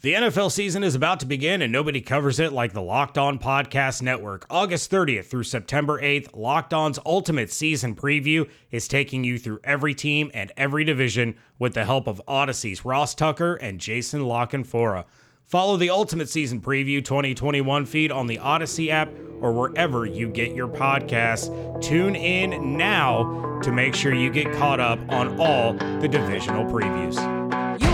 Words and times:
The 0.00 0.12
NFL 0.14 0.52
season 0.52 0.84
is 0.84 0.94
about 0.94 1.18
to 1.20 1.26
begin, 1.26 1.60
and 1.60 1.72
nobody 1.72 2.00
covers 2.00 2.38
it 2.38 2.52
like 2.52 2.72
the 2.72 2.80
Locked 2.80 3.18
On 3.18 3.36
Podcast 3.36 4.00
Network. 4.00 4.46
August 4.48 4.92
30th 4.92 5.24
through 5.24 5.42
September 5.42 6.00
8th, 6.00 6.28
Locked 6.36 6.72
On's 6.72 7.00
Ultimate 7.04 7.50
Season 7.50 7.96
Preview 7.96 8.48
is 8.70 8.86
taking 8.86 9.24
you 9.24 9.40
through 9.40 9.58
every 9.64 9.96
team 9.96 10.30
and 10.32 10.52
every 10.56 10.84
division 10.84 11.34
with 11.58 11.74
the 11.74 11.84
help 11.84 12.06
of 12.06 12.22
Odyssey's 12.28 12.84
Ross 12.84 13.12
Tucker 13.12 13.56
and 13.56 13.80
Jason 13.80 14.24
La 14.24 14.46
Canfora. 14.46 15.04
Follow 15.46 15.76
the 15.76 15.90
Ultimate 15.90 16.28
Season 16.28 16.60
Preview 16.60 17.04
2021 17.04 17.84
feed 17.84 18.12
on 18.12 18.28
the 18.28 18.38
Odyssey 18.38 18.92
app 18.92 19.08
or 19.40 19.50
wherever 19.52 20.06
you 20.06 20.28
get 20.28 20.54
your 20.54 20.68
podcasts. 20.68 21.82
Tune 21.82 22.14
in 22.14 22.76
now 22.76 23.58
to 23.64 23.72
make 23.72 23.96
sure 23.96 24.14
you 24.14 24.30
get 24.30 24.52
caught 24.52 24.78
up 24.78 25.00
on 25.08 25.40
all 25.40 25.72
the 25.72 26.06
divisional 26.06 26.64
previews. 26.66 27.37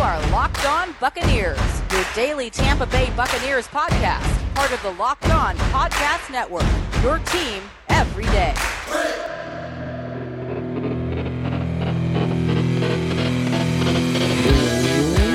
Are 0.04 0.20
Locked 0.30 0.66
On 0.66 0.94
Buccaneers, 1.00 1.58
your 1.90 2.04
daily 2.14 2.50
Tampa 2.50 2.84
Bay 2.84 3.10
Buccaneers 3.16 3.66
podcast, 3.68 4.54
part 4.54 4.70
of 4.70 4.82
the 4.82 4.90
Locked 4.90 5.30
On 5.30 5.56
Podcast 5.56 6.30
Network. 6.30 6.66
Your 7.02 7.20
team 7.20 7.62
every 7.88 8.24
day. 8.24 8.52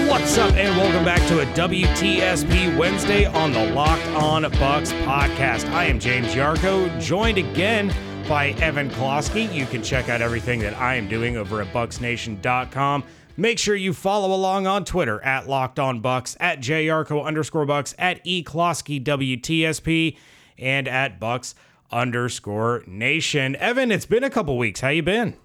What's 0.07 0.37
up, 0.37 0.53
and 0.53 0.77
welcome 0.77 1.03
back 1.03 1.27
to 1.29 1.39
a 1.39 1.45
WTSP 1.55 2.77
Wednesday 2.77 3.25
on 3.25 3.51
the 3.51 3.71
Locked 3.71 4.05
On 4.09 4.43
Bucs 4.43 4.91
podcast. 5.03 5.67
I 5.71 5.85
am 5.85 5.99
James 5.99 6.27
Yarcho, 6.35 7.01
joined 7.01 7.39
again 7.39 7.91
by 8.27 8.49
Evan 8.61 8.91
Closky. 8.91 9.51
You 9.51 9.65
can 9.65 9.81
check 9.81 10.09
out 10.09 10.21
everything 10.21 10.59
that 10.59 10.75
I 10.75 10.93
am 10.93 11.09
doing 11.09 11.37
over 11.37 11.59
at 11.59 11.73
BucsNation.com. 11.73 13.03
Make 13.39 13.57
sure 13.57 13.73
you 13.73 13.93
follow 13.93 14.35
along 14.35 14.67
on 14.67 14.83
Twitter 14.83 15.23
at 15.23 15.47
Locked 15.47 15.79
On 15.79 16.01
Bucs, 16.01 16.35
at 16.41 16.59
JYarcho 16.59 17.23
underscore 17.23 17.65
Bucs, 17.65 17.95
at 17.97 18.19
E 18.25 18.43
Closky 18.43 19.01
WTSP, 19.01 20.17
and 20.57 20.89
at 20.89 21.21
Bucs 21.21 21.53
underscore 21.89 22.83
Nation. 22.85 23.55
Evan, 23.55 23.93
it's 23.93 24.05
been 24.05 24.25
a 24.25 24.29
couple 24.29 24.57
weeks. 24.57 24.81
How 24.81 24.89
you 24.89 25.03
been? 25.03 25.37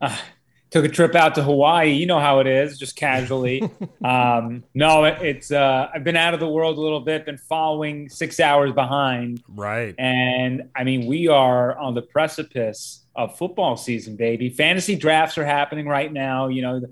Uh, 0.00 0.16
took 0.70 0.84
a 0.84 0.88
trip 0.88 1.16
out 1.16 1.34
to 1.34 1.42
Hawaii. 1.42 1.90
You 1.90 2.06
know 2.06 2.20
how 2.20 2.38
it 2.38 2.46
is, 2.46 2.78
just 2.78 2.94
casually. 2.94 3.68
um, 4.04 4.62
no, 4.72 5.02
it, 5.02 5.20
it's 5.20 5.50
uh, 5.50 5.88
I've 5.92 6.04
been 6.04 6.16
out 6.16 6.34
of 6.34 6.38
the 6.38 6.48
world 6.48 6.78
a 6.78 6.80
little 6.80 7.00
bit, 7.00 7.26
been 7.26 7.38
following 7.38 8.08
six 8.08 8.38
hours 8.38 8.70
behind. 8.70 9.42
Right. 9.48 9.96
And 9.98 10.70
I 10.76 10.84
mean, 10.84 11.06
we 11.06 11.26
are 11.26 11.76
on 11.76 11.94
the 11.94 12.02
precipice 12.02 13.02
of 13.16 13.36
football 13.36 13.76
season, 13.76 14.14
baby. 14.14 14.48
Fantasy 14.48 14.94
drafts 14.94 15.36
are 15.38 15.44
happening 15.44 15.88
right 15.88 16.12
now. 16.12 16.46
You 16.46 16.62
know, 16.62 16.82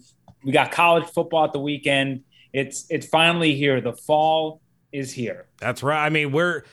we 0.45 0.53
got 0.53 0.73
college 0.73 1.05
football 1.09 1.45
at 1.45 1.53
the 1.53 1.61
weekend. 1.61 2.25
It's 2.53 2.87
it's 2.91 3.07
finally 3.07 3.55
here. 3.55 3.81
The 3.81 3.93
fall 3.93 4.61
is 4.93 5.13
here. 5.13 5.47
That's 5.59 5.83
right. 5.83 6.05
I 6.05 6.09
mean, 6.09 6.33
we're 6.33 6.65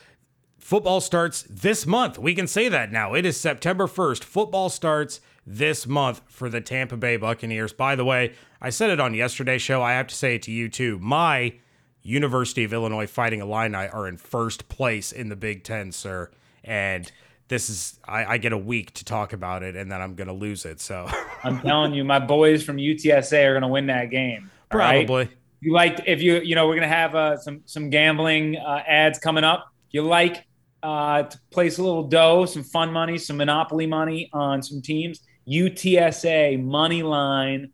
football 0.58 1.02
starts 1.02 1.44
this 1.50 1.86
month. 1.86 2.18
We 2.18 2.34
can 2.34 2.48
say 2.48 2.70
that 2.70 2.92
now. 2.92 3.14
It 3.14 3.26
is 3.26 3.40
September 3.40 3.88
1st. 3.88 4.24
Football 4.24 4.70
starts 4.70 5.22
this 5.46 5.88
month 5.88 6.22
for 6.28 6.50
the 6.50 6.60
Tampa 6.60 6.98
Bay 6.98 7.16
Buccaneers. 7.16 7.74
By 7.74 7.96
the 7.96 8.04
way, 8.04 8.34
I 8.62 8.70
said 8.70 8.90
it 8.90 9.00
on 9.00 9.14
yesterday's 9.14 9.62
show. 9.62 9.82
I 9.82 9.94
have 9.94 10.08
to 10.08 10.16
say 10.16 10.36
it 10.36 10.42
to 10.44 10.52
you 10.52 10.68
too. 10.68 11.00
My 11.00 11.54
University 12.02 12.64
of 12.64 12.74
Illinois 12.74 13.08
Fighting 13.08 13.40
Illini 13.40 13.88
are 13.88 14.08
in 14.08 14.18
first 14.18 14.68
place 14.68 15.12
in 15.12 15.30
the 15.30 15.36
Big 15.36 15.64
Ten, 15.64 15.92
sir. 15.92 16.32
And 16.64 17.12
this 17.48 17.70
is 17.70 18.00
I, 18.06 18.26
I, 18.26 18.38
get 18.38 18.52
a 18.52 18.58
week 18.58 18.94
to 18.96 19.06
talk 19.06 19.34
about 19.34 19.64
it 19.64 19.76
and 19.76 19.92
then 19.92 20.02
I'm 20.02 20.16
gonna 20.16 20.34
lose 20.34 20.66
it. 20.66 20.80
So 20.82 21.08
I'm 21.44 21.62
telling 21.62 21.94
you, 21.94 22.04
my 22.04 22.20
boys 22.20 22.64
from 22.64 22.78
UTSA 22.78 23.46
are 23.46 23.54
gonna 23.54 23.68
win 23.68 23.88
that 23.88 24.10
game. 24.10 24.52
Probably. 24.70 25.26
Right? 25.26 25.30
You 25.62 25.74
like 25.74 26.02
if 26.06 26.22
you 26.22 26.40
you 26.42 26.56
know 26.56 26.68
we're 26.68 26.76
gonna 26.76 26.88
have 26.88 27.16
uh, 27.16 27.38
some 27.38 27.62
some 27.66 27.90
gambling 27.90 28.58
uh, 28.58 28.84
ads 28.88 29.20
coming 29.20 29.44
up. 29.44 29.68
You 29.92 30.04
like 30.04 30.46
uh, 30.84 31.24
to 31.24 31.40
place 31.52 31.78
a 31.78 31.84
little 31.84 32.04
dough, 32.04 32.46
some 32.46 32.64
fun 32.64 32.92
money, 32.92 33.18
some 33.18 33.38
monopoly 33.38 33.88
money 33.88 34.30
on 34.34 34.62
some 34.62 34.82
teams. 34.82 35.22
UTSA 35.48 36.62
money 36.62 37.04
line, 37.04 37.72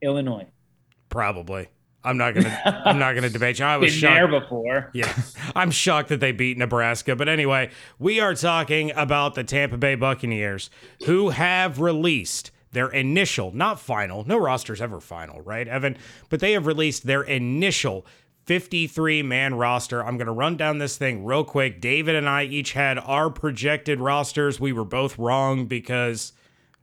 Illinois. 0.00 0.46
Probably. 1.08 1.68
I'm 2.04 2.16
not 2.16 2.34
gonna. 2.34 2.82
I'm 2.84 2.98
not 2.98 3.14
gonna 3.14 3.30
debate 3.30 3.58
you. 3.58 3.64
I 3.64 3.76
was 3.76 3.92
Been 3.92 4.00
shocked. 4.00 4.14
there 4.14 4.40
before. 4.40 4.90
Yeah, 4.92 5.12
I'm 5.54 5.70
shocked 5.70 6.08
that 6.08 6.20
they 6.20 6.32
beat 6.32 6.58
Nebraska. 6.58 7.14
But 7.16 7.28
anyway, 7.28 7.70
we 7.98 8.18
are 8.20 8.34
talking 8.34 8.92
about 8.96 9.34
the 9.34 9.44
Tampa 9.44 9.76
Bay 9.76 9.94
Buccaneers, 9.94 10.68
who 11.06 11.30
have 11.30 11.80
released 11.80 12.50
their 12.72 12.88
initial, 12.88 13.52
not 13.52 13.78
final. 13.78 14.24
No 14.26 14.38
roster's 14.38 14.80
ever 14.80 14.98
final, 15.00 15.40
right, 15.42 15.68
Evan? 15.68 15.96
But 16.30 16.40
they 16.40 16.52
have 16.52 16.66
released 16.66 17.06
their 17.06 17.22
initial 17.22 18.06
53 18.46 19.22
man 19.22 19.54
roster. 19.54 20.04
I'm 20.04 20.16
going 20.16 20.26
to 20.26 20.32
run 20.32 20.56
down 20.56 20.78
this 20.78 20.96
thing 20.96 21.24
real 21.24 21.44
quick. 21.44 21.80
David 21.80 22.14
and 22.16 22.28
I 22.28 22.44
each 22.44 22.72
had 22.72 22.98
our 22.98 23.30
projected 23.30 24.00
rosters. 24.00 24.58
We 24.58 24.72
were 24.72 24.84
both 24.84 25.18
wrong 25.18 25.66
because 25.66 26.32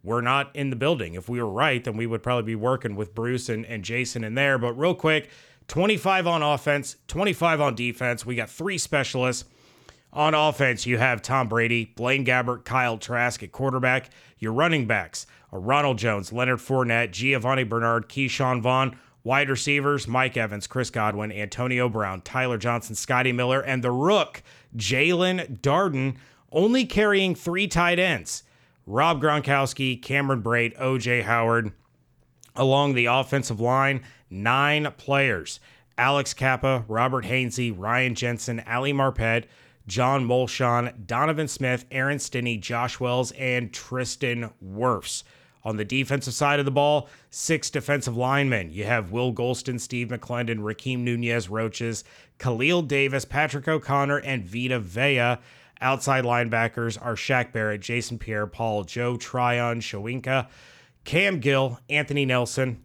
we're 0.04 0.22
not 0.22 0.56
in 0.56 0.70
the 0.70 0.76
building. 0.76 1.14
If 1.14 1.28
we 1.28 1.42
were 1.42 1.50
right, 1.50 1.84
then 1.84 1.98
we 1.98 2.08
would 2.08 2.24
probably 2.24 2.44
be 2.44 2.56
working 2.56 2.96
with 2.96 3.14
Bruce 3.14 3.50
and, 3.50 3.66
and 3.66 3.84
Jason 3.84 4.24
in 4.24 4.36
there. 4.36 4.58
But 4.58 4.74
real 4.74 4.96
quick 4.96 5.30
25 5.68 6.28
on 6.28 6.42
offense, 6.42 6.96
25 7.08 7.62
on 7.62 7.76
defense. 7.76 8.26
We 8.26 8.36
got 8.36 8.50
three 8.50 8.78
specialists. 8.78 9.46
On 10.12 10.34
offense, 10.34 10.88
you 10.88 10.98
have 10.98 11.22
Tom 11.22 11.48
Brady, 11.48 11.86
Blaine 11.96 12.26
Gabbert, 12.26 12.66
Kyle 12.66 12.98
Trask 12.98 13.44
at 13.44 13.52
quarterback. 13.52 14.10
Your 14.40 14.54
running 14.54 14.88
backs 14.88 15.28
are 15.52 15.60
Ronald 15.60 16.00
Jones, 16.00 16.34
Leonard 16.34 16.60
Fournette, 16.60 17.12
Giovanni 17.12 17.64
Bernard, 17.64 18.10
Ke'Shawn 18.10 18.62
Vaughn. 18.62 18.98
Wide 19.24 19.50
receivers, 19.50 20.08
Mike 20.08 20.38
Evans, 20.38 20.66
Chris 20.66 20.90
Godwin, 20.90 21.32
Antonio 21.32 21.90
Brown, 21.90 22.22
Tyler 22.22 22.58
Johnson, 22.58 22.96
Scotty 22.96 23.34
Miller, 23.34 23.60
and 23.60 23.84
the 23.84 23.92
rook, 23.92 24.42
Jaelon 24.76 25.60
Darden, 25.60 26.16
only 26.52 26.86
carrying 26.86 27.36
three 27.36 27.68
tight 27.68 28.00
ends. 28.00 28.44
Rob 28.90 29.22
Gronkowski, 29.22 30.02
Cameron 30.02 30.42
Brate, 30.42 30.76
OJ 30.80 31.22
Howard. 31.22 31.74
Along 32.56 32.96
the 32.96 33.06
offensive 33.06 33.60
line, 33.60 34.02
nine 34.32 34.92
players 34.98 35.60
Alex 35.96 36.34
Cappa, 36.34 36.86
Robert 36.88 37.26
Hainsey, 37.26 37.72
Ryan 37.72 38.16
Jensen, 38.16 38.64
Ali 38.68 38.92
Marpet, 38.92 39.44
John 39.86 40.26
Molchon, 40.26 41.06
Donovan 41.06 41.48
Smith, 41.48 41.86
Aaron 41.92 42.18
Stinnie, 42.18 42.58
Josh 42.58 43.00
Wells, 43.00 43.32
and 43.34 43.72
Tristan 43.72 44.50
Wirfs. 44.66 45.22
On 45.64 45.78
the 45.78 45.86
defensive 45.86 46.34
side 46.34 46.58
of 46.58 46.66
the 46.66 46.72
ball, 46.72 47.10
six 47.30 47.70
defensive 47.70 48.18
linemen. 48.18 48.72
You 48.72 48.86
have 48.86 49.12
Will 49.12 49.32
Gholston, 49.32 49.80
Steve 49.80 50.08
McLendon, 50.08 50.62
Rakeem 50.62 51.00
Nunez 51.00 51.48
Roches, 51.48 52.04
Khalil 52.40 52.82
Davis, 52.82 53.24
Patrick 53.24 53.68
O'Connor, 53.68 54.18
and 54.18 54.44
Vita 54.44 54.80
Vea. 54.80 55.38
Outside 55.82 56.26
linebackers 56.26 56.98
are 57.02 57.16
Shaq 57.16 57.54
Barrett, 57.54 57.82
Jason 57.82 58.20
Pierre 58.20 58.48
Paul, 58.48 58.84
Joe 58.84 59.16
Tryon, 59.16 59.80
Shoyinka, 59.80 60.48
Cam 61.06 61.40
Gill, 61.40 61.80
Anthony 61.90 62.26
Nelson. 62.26 62.84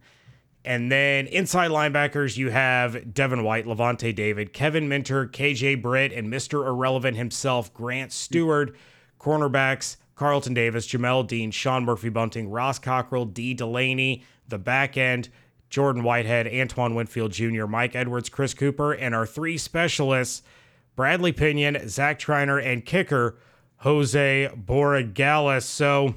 And 0.65 0.91
then 0.91 1.27
inside 1.27 1.73
linebackers, 1.73 2.37
you 2.37 2.51
have 2.51 3.13
Devin 3.13 3.43
White, 3.43 3.67
Lavonte 3.67 4.15
David, 4.15 4.53
Kevin 4.53 4.89
Minter, 4.89 5.27
KJ 5.27 5.83
Britt, 5.83 6.13
and 6.13 6.33
Mr. 6.33 6.67
Irrelevant 6.67 7.17
himself, 7.17 7.75
Grant 7.75 8.13
Stewart. 8.13 8.77
Cornerbacks, 9.19 9.97
Carlton 10.15 10.55
Davis, 10.55 10.87
Jamel 10.87 11.27
Dean, 11.27 11.51
Sean 11.51 11.85
Murphy 11.85 12.11
Bunting, 12.11 12.51
Ross 12.51 12.79
Cockrell, 12.79 13.25
Dee 13.25 13.55
Delaney. 13.55 14.23
The 14.49 14.59
back 14.59 14.97
end, 14.97 15.31
Jordan 15.69 16.03
Whitehead, 16.03 16.47
Antoine 16.47 16.95
Winfield 16.95 17.33
Jr., 17.33 17.67
Mike 17.67 17.97
Edwards, 17.97 18.29
Chris 18.29 18.55
Cooper, 18.55 18.93
and 18.93 19.15
our 19.15 19.27
three 19.27 19.59
specialists– 19.59 20.43
Bradley 20.97 21.33
Pinion, 21.33 21.89
Zach 21.89 22.19
Triner, 22.19 22.65
and 22.65 22.85
kicker 22.85 23.37
Jose 23.79 24.51
Borregales. 24.55 25.63
So 25.63 26.15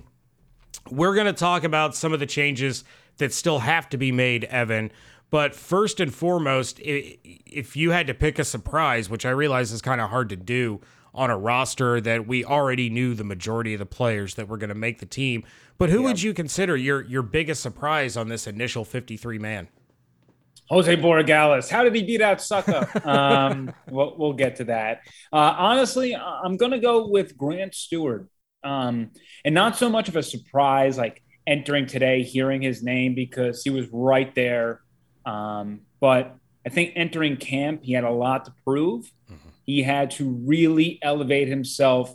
we're 0.90 1.16
going 1.16 1.28
to 1.28 1.34
talk 1.34 1.64
about 1.64 1.96
some 1.96 2.14
of 2.14 2.20
the 2.20 2.26
changes 2.26 2.84
that 3.18 3.34
still 3.34 3.60
have 3.60 3.90
to 3.90 3.98
be 3.98 4.12
made, 4.12 4.46
Evan. 4.46 4.92
But 5.30 5.56
first 5.56 6.00
and 6.00 6.14
foremost, 6.14 6.80
if 6.82 7.76
you 7.76 7.92
had 7.92 8.08
to 8.08 8.14
pick 8.14 8.40
a 8.40 8.46
surprise, 8.46 9.10
which 9.10 9.26
I 9.26 9.32
realize 9.32 9.72
is 9.72 9.82
kind 9.82 10.00
of 10.00 10.10
hard 10.10 10.30
to 10.30 10.38
do 10.38 10.80
on 11.14 11.30
a 11.30 11.38
roster 11.38 12.00
that 12.00 12.28
we 12.28 12.46
already 12.46 12.90
knew 12.90 13.14
the 13.14 13.24
majority 13.24 13.74
of 13.74 13.80
the 13.80 13.86
players 13.86 14.36
that 14.36 14.48
were 14.48 14.58
going 14.58 14.70
to 14.70 14.76
make 14.76 15.00
the 15.00 15.06
team, 15.06 15.44
but 15.78 15.90
who 15.90 16.00
yeah. 16.00 16.06
would 16.06 16.22
you 16.22 16.34
consider 16.34 16.78
your 16.78 17.02
your 17.02 17.24
biggest 17.24 17.62
surprise 17.62 18.16
on 18.16 18.30
this 18.30 18.48
initial 18.48 18.86
53 18.86 19.40
man? 19.40 19.68
Jose 20.70 20.98
Borregales. 20.98 21.70
How 21.70 21.84
did 21.84 21.96
he 21.96 22.04
beat 22.04 22.22
out 22.22 22.40
Succop? 22.40 23.06
um, 23.08 23.74
we'll, 23.90 24.16
we'll, 24.18 24.34
get 24.34 24.58
to 24.58 24.66
that. 24.66 25.02
Uh, 25.32 25.56
honestly, 25.58 26.16
I'm 26.16 26.58
going 26.58 26.72
to 26.72 26.80
go 26.80 27.08
with 27.08 27.38
Grant 27.38 27.74
Stewart. 27.74 28.28
Um, 28.64 29.12
and 29.46 29.56
not 29.56 29.78
so 29.78 29.90
much 29.90 30.10
of 30.10 30.16
a 30.16 30.24
surprise 30.24 30.98
like 30.98 31.24
entering 31.46 31.86
today, 31.86 32.24
hearing 32.24 32.62
his 32.62 32.84
name 32.84 33.16
because 33.16 33.64
he 33.64 33.70
was 33.70 33.88
right 33.92 34.34
there. 34.36 34.82
Um, 35.26 35.82
but 36.02 36.36
I 36.66 36.70
think 36.70 36.94
entering 36.96 37.38
camp, 37.38 37.84
he 37.84 37.94
had 37.94 38.04
a 38.04 38.12
lot 38.12 38.46
to 38.46 38.54
prove. 38.66 39.10
Mm-hmm. 39.32 39.50
He 39.64 39.84
had 39.84 40.12
to 40.12 40.30
really 40.46 41.00
elevate 41.02 41.48
himself 41.48 42.14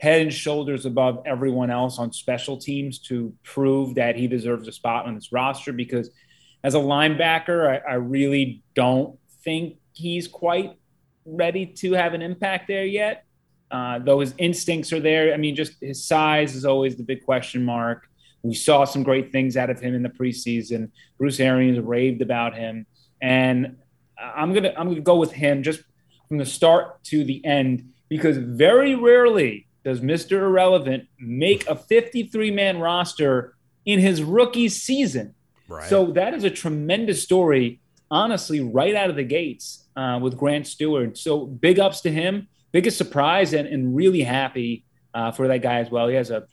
head 0.00 0.20
and 0.20 0.34
shoulders 0.34 0.84
above 0.84 1.22
everyone 1.24 1.70
else 1.70 2.00
on 2.00 2.12
special 2.12 2.56
teams 2.56 2.98
to 2.98 3.32
prove 3.44 3.94
that 3.94 4.16
he 4.16 4.26
deserves 4.26 4.66
a 4.66 4.72
spot 4.72 5.06
on 5.06 5.14
this 5.14 5.30
roster 5.30 5.72
because– 5.72 6.10
as 6.64 6.74
a 6.74 6.78
linebacker, 6.78 7.82
I, 7.86 7.92
I 7.92 7.94
really 7.94 8.62
don't 8.74 9.18
think 9.44 9.76
he's 9.92 10.26
quite 10.26 10.78
ready 11.26 11.66
to 11.66 11.92
have 11.92 12.14
an 12.14 12.22
impact 12.22 12.66
there 12.66 12.86
yet. 12.86 13.24
Uh, 13.70 13.98
though 13.98 14.20
his 14.20 14.34
instincts 14.38 14.92
are 14.92 15.00
there. 15.00 15.34
I 15.34 15.36
mean, 15.36 15.56
just 15.56 15.74
his 15.80 16.04
size 16.04 16.54
is 16.54 16.64
always 16.64 16.96
the 16.96 17.02
big 17.02 17.24
question 17.24 17.64
mark. 17.64 18.08
We 18.42 18.54
saw 18.54 18.84
some 18.84 19.02
great 19.02 19.32
things 19.32 19.56
out 19.56 19.68
of 19.68 19.80
him 19.80 19.94
in 19.94 20.02
the 20.02 20.10
preseason. 20.10 20.90
Bruce 21.18 21.40
Arians 21.40 21.80
raved 21.80 22.22
about 22.22 22.54
him, 22.54 22.86
and 23.20 23.76
I'm 24.18 24.52
gonna 24.52 24.72
I'm 24.76 24.88
gonna 24.88 25.00
go 25.00 25.16
with 25.16 25.32
him 25.32 25.62
just 25.62 25.80
from 26.28 26.38
the 26.38 26.46
start 26.46 27.02
to 27.04 27.24
the 27.24 27.44
end 27.44 27.90
because 28.08 28.36
very 28.36 28.94
rarely 28.94 29.66
does 29.84 30.00
Mr. 30.00 30.38
Irrelevant 30.42 31.08
make 31.18 31.66
a 31.66 31.74
53 31.74 32.50
man 32.50 32.78
roster 32.78 33.54
in 33.84 33.98
his 33.98 34.22
rookie 34.22 34.68
season. 34.68 35.34
Right. 35.74 35.88
So 35.88 36.06
that 36.12 36.34
is 36.34 36.44
a 36.44 36.50
tremendous 36.50 37.22
story, 37.22 37.80
honestly, 38.10 38.60
right 38.60 38.94
out 38.94 39.10
of 39.10 39.16
the 39.16 39.24
gates 39.24 39.86
uh, 39.96 40.18
with 40.22 40.36
Grant 40.36 40.66
Stewart. 40.66 41.18
So 41.18 41.46
big 41.46 41.78
ups 41.78 42.00
to 42.02 42.10
him. 42.10 42.48
Biggest 42.72 42.98
surprise 42.98 43.52
and, 43.52 43.68
and 43.68 43.94
really 43.94 44.22
happy 44.22 44.84
uh, 45.14 45.30
for 45.30 45.48
that 45.48 45.62
guy 45.62 45.78
as 45.78 45.90
well. 45.90 46.08
He 46.08 46.16
has 46.16 46.30
a, 46.30 46.46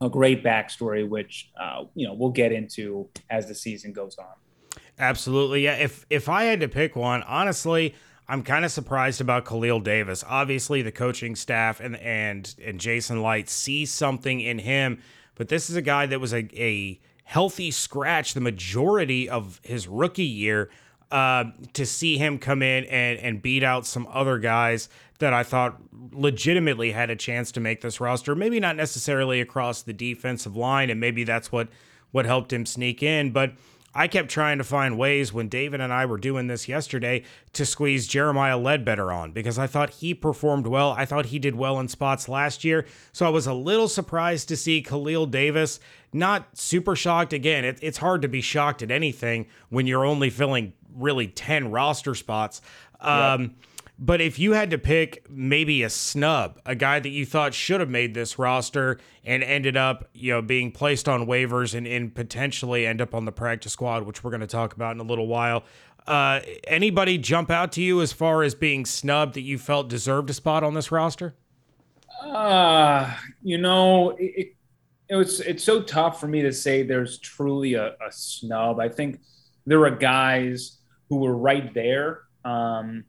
a 0.00 0.08
great 0.08 0.42
backstory, 0.42 1.06
which 1.08 1.50
uh, 1.60 1.84
you 1.94 2.06
know 2.06 2.14
we'll 2.14 2.30
get 2.30 2.52
into 2.52 3.08
as 3.28 3.46
the 3.46 3.54
season 3.54 3.92
goes 3.92 4.16
on. 4.18 4.26
Absolutely, 4.98 5.64
yeah. 5.64 5.74
If 5.74 6.06
if 6.10 6.28
I 6.28 6.44
had 6.44 6.60
to 6.60 6.68
pick 6.68 6.96
one, 6.96 7.22
honestly, 7.24 7.94
I'm 8.28 8.42
kind 8.42 8.64
of 8.64 8.70
surprised 8.70 9.20
about 9.20 9.44
Khalil 9.44 9.80
Davis. 9.80 10.24
Obviously, 10.26 10.82
the 10.82 10.92
coaching 10.92 11.36
staff 11.36 11.80
and 11.80 11.96
and 11.96 12.54
and 12.64 12.80
Jason 12.80 13.22
Licht 13.22 13.48
see 13.48 13.84
something 13.84 14.40
in 14.40 14.60
him, 14.60 15.02
but 15.34 15.48
this 15.48 15.68
is 15.68 15.76
a 15.76 15.82
guy 15.82 16.06
that 16.06 16.20
was 16.20 16.32
a, 16.32 16.48
a 16.54 17.00
healthy 17.30 17.70
scratch 17.70 18.34
the 18.34 18.40
majority 18.40 19.28
of 19.28 19.60
his 19.62 19.86
rookie 19.86 20.24
year. 20.24 20.68
Uh, 21.12 21.44
to 21.72 21.84
see 21.84 22.18
him 22.18 22.38
come 22.38 22.62
in 22.62 22.84
and, 22.84 23.18
and 23.18 23.42
beat 23.42 23.64
out 23.64 23.84
some 23.84 24.06
other 24.12 24.38
guys 24.38 24.88
that 25.18 25.32
I 25.32 25.42
thought 25.42 25.76
legitimately 26.12 26.92
had 26.92 27.10
a 27.10 27.16
chance 27.16 27.50
to 27.52 27.60
make 27.60 27.80
this 27.80 28.00
roster. 28.00 28.36
Maybe 28.36 28.60
not 28.60 28.76
necessarily 28.76 29.40
across 29.40 29.82
the 29.82 29.92
defensive 29.92 30.54
line, 30.54 30.88
and 30.88 31.00
maybe 31.00 31.24
that's 31.24 31.50
what 31.50 31.66
what 32.12 32.26
helped 32.26 32.52
him 32.52 32.64
sneak 32.64 33.02
in. 33.02 33.32
But 33.32 33.54
I 33.94 34.06
kept 34.06 34.30
trying 34.30 34.58
to 34.58 34.64
find 34.64 34.96
ways 34.96 35.32
when 35.32 35.48
David 35.48 35.80
and 35.80 35.92
I 35.92 36.06
were 36.06 36.18
doing 36.18 36.46
this 36.46 36.68
yesterday 36.68 37.24
to 37.54 37.66
squeeze 37.66 38.06
Jeremiah 38.06 38.56
Ledbetter 38.56 39.10
on 39.10 39.32
because 39.32 39.58
I 39.58 39.66
thought 39.66 39.90
he 39.90 40.14
performed 40.14 40.68
well. 40.68 40.92
I 40.92 41.04
thought 41.04 41.26
he 41.26 41.40
did 41.40 41.56
well 41.56 41.80
in 41.80 41.88
spots 41.88 42.28
last 42.28 42.62
year. 42.62 42.86
So 43.12 43.26
I 43.26 43.30
was 43.30 43.48
a 43.48 43.54
little 43.54 43.88
surprised 43.88 44.48
to 44.48 44.56
see 44.56 44.80
Khalil 44.80 45.26
Davis. 45.26 45.80
Not 46.12 46.56
super 46.56 46.94
shocked. 46.94 47.32
Again, 47.32 47.64
it, 47.64 47.78
it's 47.82 47.98
hard 47.98 48.22
to 48.22 48.28
be 48.28 48.40
shocked 48.40 48.82
at 48.82 48.92
anything 48.92 49.46
when 49.70 49.88
you're 49.88 50.04
only 50.04 50.30
filling 50.30 50.72
really 50.94 51.26
10 51.26 51.72
roster 51.72 52.14
spots. 52.14 52.60
Um, 53.00 53.42
yep. 53.42 53.50
But 54.02 54.22
if 54.22 54.38
you 54.38 54.52
had 54.52 54.70
to 54.70 54.78
pick 54.78 55.26
maybe 55.28 55.82
a 55.82 55.90
snub, 55.90 56.58
a 56.64 56.74
guy 56.74 57.00
that 57.00 57.10
you 57.10 57.26
thought 57.26 57.52
should 57.52 57.80
have 57.80 57.90
made 57.90 58.14
this 58.14 58.38
roster 58.38 58.98
and 59.24 59.42
ended 59.42 59.76
up, 59.76 60.08
you 60.14 60.32
know, 60.32 60.40
being 60.40 60.72
placed 60.72 61.06
on 61.06 61.26
waivers 61.26 61.74
and, 61.74 61.86
and 61.86 62.14
potentially 62.14 62.86
end 62.86 63.02
up 63.02 63.14
on 63.14 63.26
the 63.26 63.32
practice 63.32 63.72
squad, 63.72 64.04
which 64.04 64.24
we're 64.24 64.30
going 64.30 64.40
to 64.40 64.46
talk 64.46 64.72
about 64.72 64.94
in 64.94 65.00
a 65.00 65.04
little 65.04 65.26
while, 65.26 65.64
uh, 66.06 66.40
anybody 66.66 67.18
jump 67.18 67.50
out 67.50 67.72
to 67.72 67.82
you 67.82 68.00
as 68.00 68.10
far 68.10 68.42
as 68.42 68.54
being 68.54 68.86
snubbed 68.86 69.34
that 69.34 69.42
you 69.42 69.58
felt 69.58 69.90
deserved 69.90 70.30
a 70.30 70.32
spot 70.32 70.64
on 70.64 70.72
this 70.72 70.90
roster? 70.90 71.34
Uh, 72.22 73.14
you 73.42 73.58
know, 73.58 74.16
it, 74.18 74.54
it 75.10 75.14
was 75.14 75.40
it's 75.40 75.62
so 75.62 75.82
tough 75.82 76.18
for 76.18 76.26
me 76.26 76.40
to 76.40 76.52
say 76.54 76.82
there's 76.82 77.18
truly 77.18 77.74
a, 77.74 77.88
a 77.88 78.10
snub. 78.10 78.80
I 78.80 78.88
think 78.88 79.20
there 79.66 79.84
are 79.84 79.90
guys 79.90 80.78
who 81.10 81.16
were 81.16 81.36
right 81.36 81.74
there. 81.74 82.22
Um, 82.46 83.04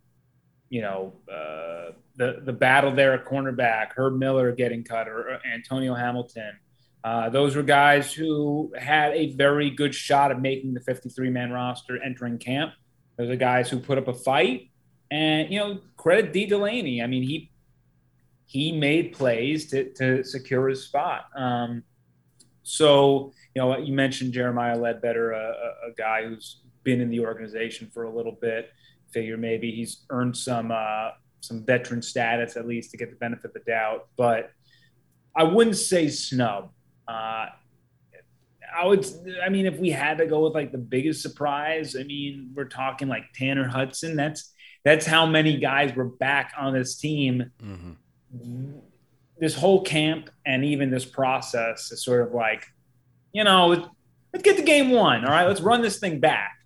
you 0.71 0.81
know, 0.81 1.13
uh, 1.29 1.91
the 2.15 2.41
the 2.45 2.53
battle 2.53 2.91
there 2.91 3.13
at 3.13 3.25
cornerback, 3.25 3.89
Herb 3.95 4.17
Miller 4.17 4.51
getting 4.53 4.83
cut, 4.83 5.07
or 5.07 5.39
Antonio 5.45 5.93
Hamilton. 5.93 6.57
Uh, 7.03 7.29
those 7.29 7.55
were 7.55 7.63
guys 7.63 8.13
who 8.13 8.73
had 8.79 9.11
a 9.13 9.33
very 9.33 9.69
good 9.69 9.93
shot 9.93 10.31
at 10.31 10.39
making 10.39 10.73
the 10.73 10.79
53 10.79 11.29
man 11.29 11.51
roster 11.51 12.01
entering 12.01 12.37
camp. 12.37 12.73
Those 13.17 13.29
are 13.29 13.35
guys 13.35 13.69
who 13.69 13.79
put 13.79 13.97
up 13.97 14.07
a 14.07 14.13
fight, 14.13 14.69
and 15.11 15.51
you 15.51 15.59
know, 15.59 15.79
credit 15.97 16.31
Dee 16.31 16.45
Delaney. 16.45 17.03
I 17.03 17.07
mean, 17.07 17.23
he 17.23 17.51
he 18.45 18.71
made 18.71 19.11
plays 19.11 19.69
to 19.71 19.91
to 19.95 20.23
secure 20.23 20.69
his 20.69 20.85
spot. 20.85 21.25
Um, 21.35 21.83
so 22.63 23.33
you 23.53 23.61
know, 23.61 23.77
you 23.77 23.93
mentioned 23.93 24.31
Jeremiah 24.31 24.77
Ledbetter, 24.77 25.33
a, 25.33 25.89
a 25.89 25.93
guy 25.97 26.23
who's 26.23 26.61
been 26.83 27.01
in 27.01 27.09
the 27.09 27.19
organization 27.19 27.91
for 27.93 28.03
a 28.03 28.09
little 28.09 28.37
bit 28.39 28.71
figure 29.13 29.37
maybe 29.37 29.71
he's 29.71 30.03
earned 30.09 30.35
some 30.35 30.71
uh, 30.71 31.09
some 31.41 31.63
veteran 31.65 32.01
status 32.01 32.55
at 32.55 32.67
least 32.67 32.91
to 32.91 32.97
get 32.97 33.09
the 33.09 33.15
benefit 33.15 33.45
of 33.45 33.53
the 33.53 33.59
doubt. 33.61 34.07
But 34.17 34.51
I 35.35 35.43
wouldn't 35.43 35.77
say 35.77 36.09
snub. 36.09 36.71
Uh, 37.07 37.47
I 38.73 38.85
would. 38.85 39.05
I 39.43 39.49
mean, 39.49 39.65
if 39.65 39.77
we 39.77 39.89
had 39.89 40.17
to 40.19 40.25
go 40.25 40.43
with 40.43 40.53
like 40.53 40.71
the 40.71 40.77
biggest 40.77 41.21
surprise, 41.21 41.95
I 41.99 42.03
mean, 42.03 42.51
we're 42.55 42.65
talking 42.65 43.07
like 43.07 43.25
Tanner 43.33 43.67
Hudson. 43.67 44.15
That's 44.15 44.53
that's 44.83 45.05
how 45.05 45.25
many 45.25 45.57
guys 45.57 45.95
were 45.95 46.05
back 46.05 46.53
on 46.57 46.73
this 46.73 46.95
team. 46.95 47.51
Mm-hmm. 47.63 48.79
This 49.39 49.55
whole 49.55 49.83
camp 49.83 50.29
and 50.45 50.63
even 50.63 50.89
this 50.89 51.05
process 51.05 51.91
is 51.91 52.03
sort 52.03 52.27
of 52.27 52.33
like, 52.33 52.65
you 53.33 53.43
know, 53.43 53.89
let's 54.31 54.43
get 54.43 54.57
to 54.57 54.63
game 54.63 54.91
one. 54.91 55.25
All 55.25 55.31
right, 55.31 55.47
let's 55.47 55.61
run 55.61 55.81
this 55.81 55.99
thing 55.99 56.19
back. 56.19 56.57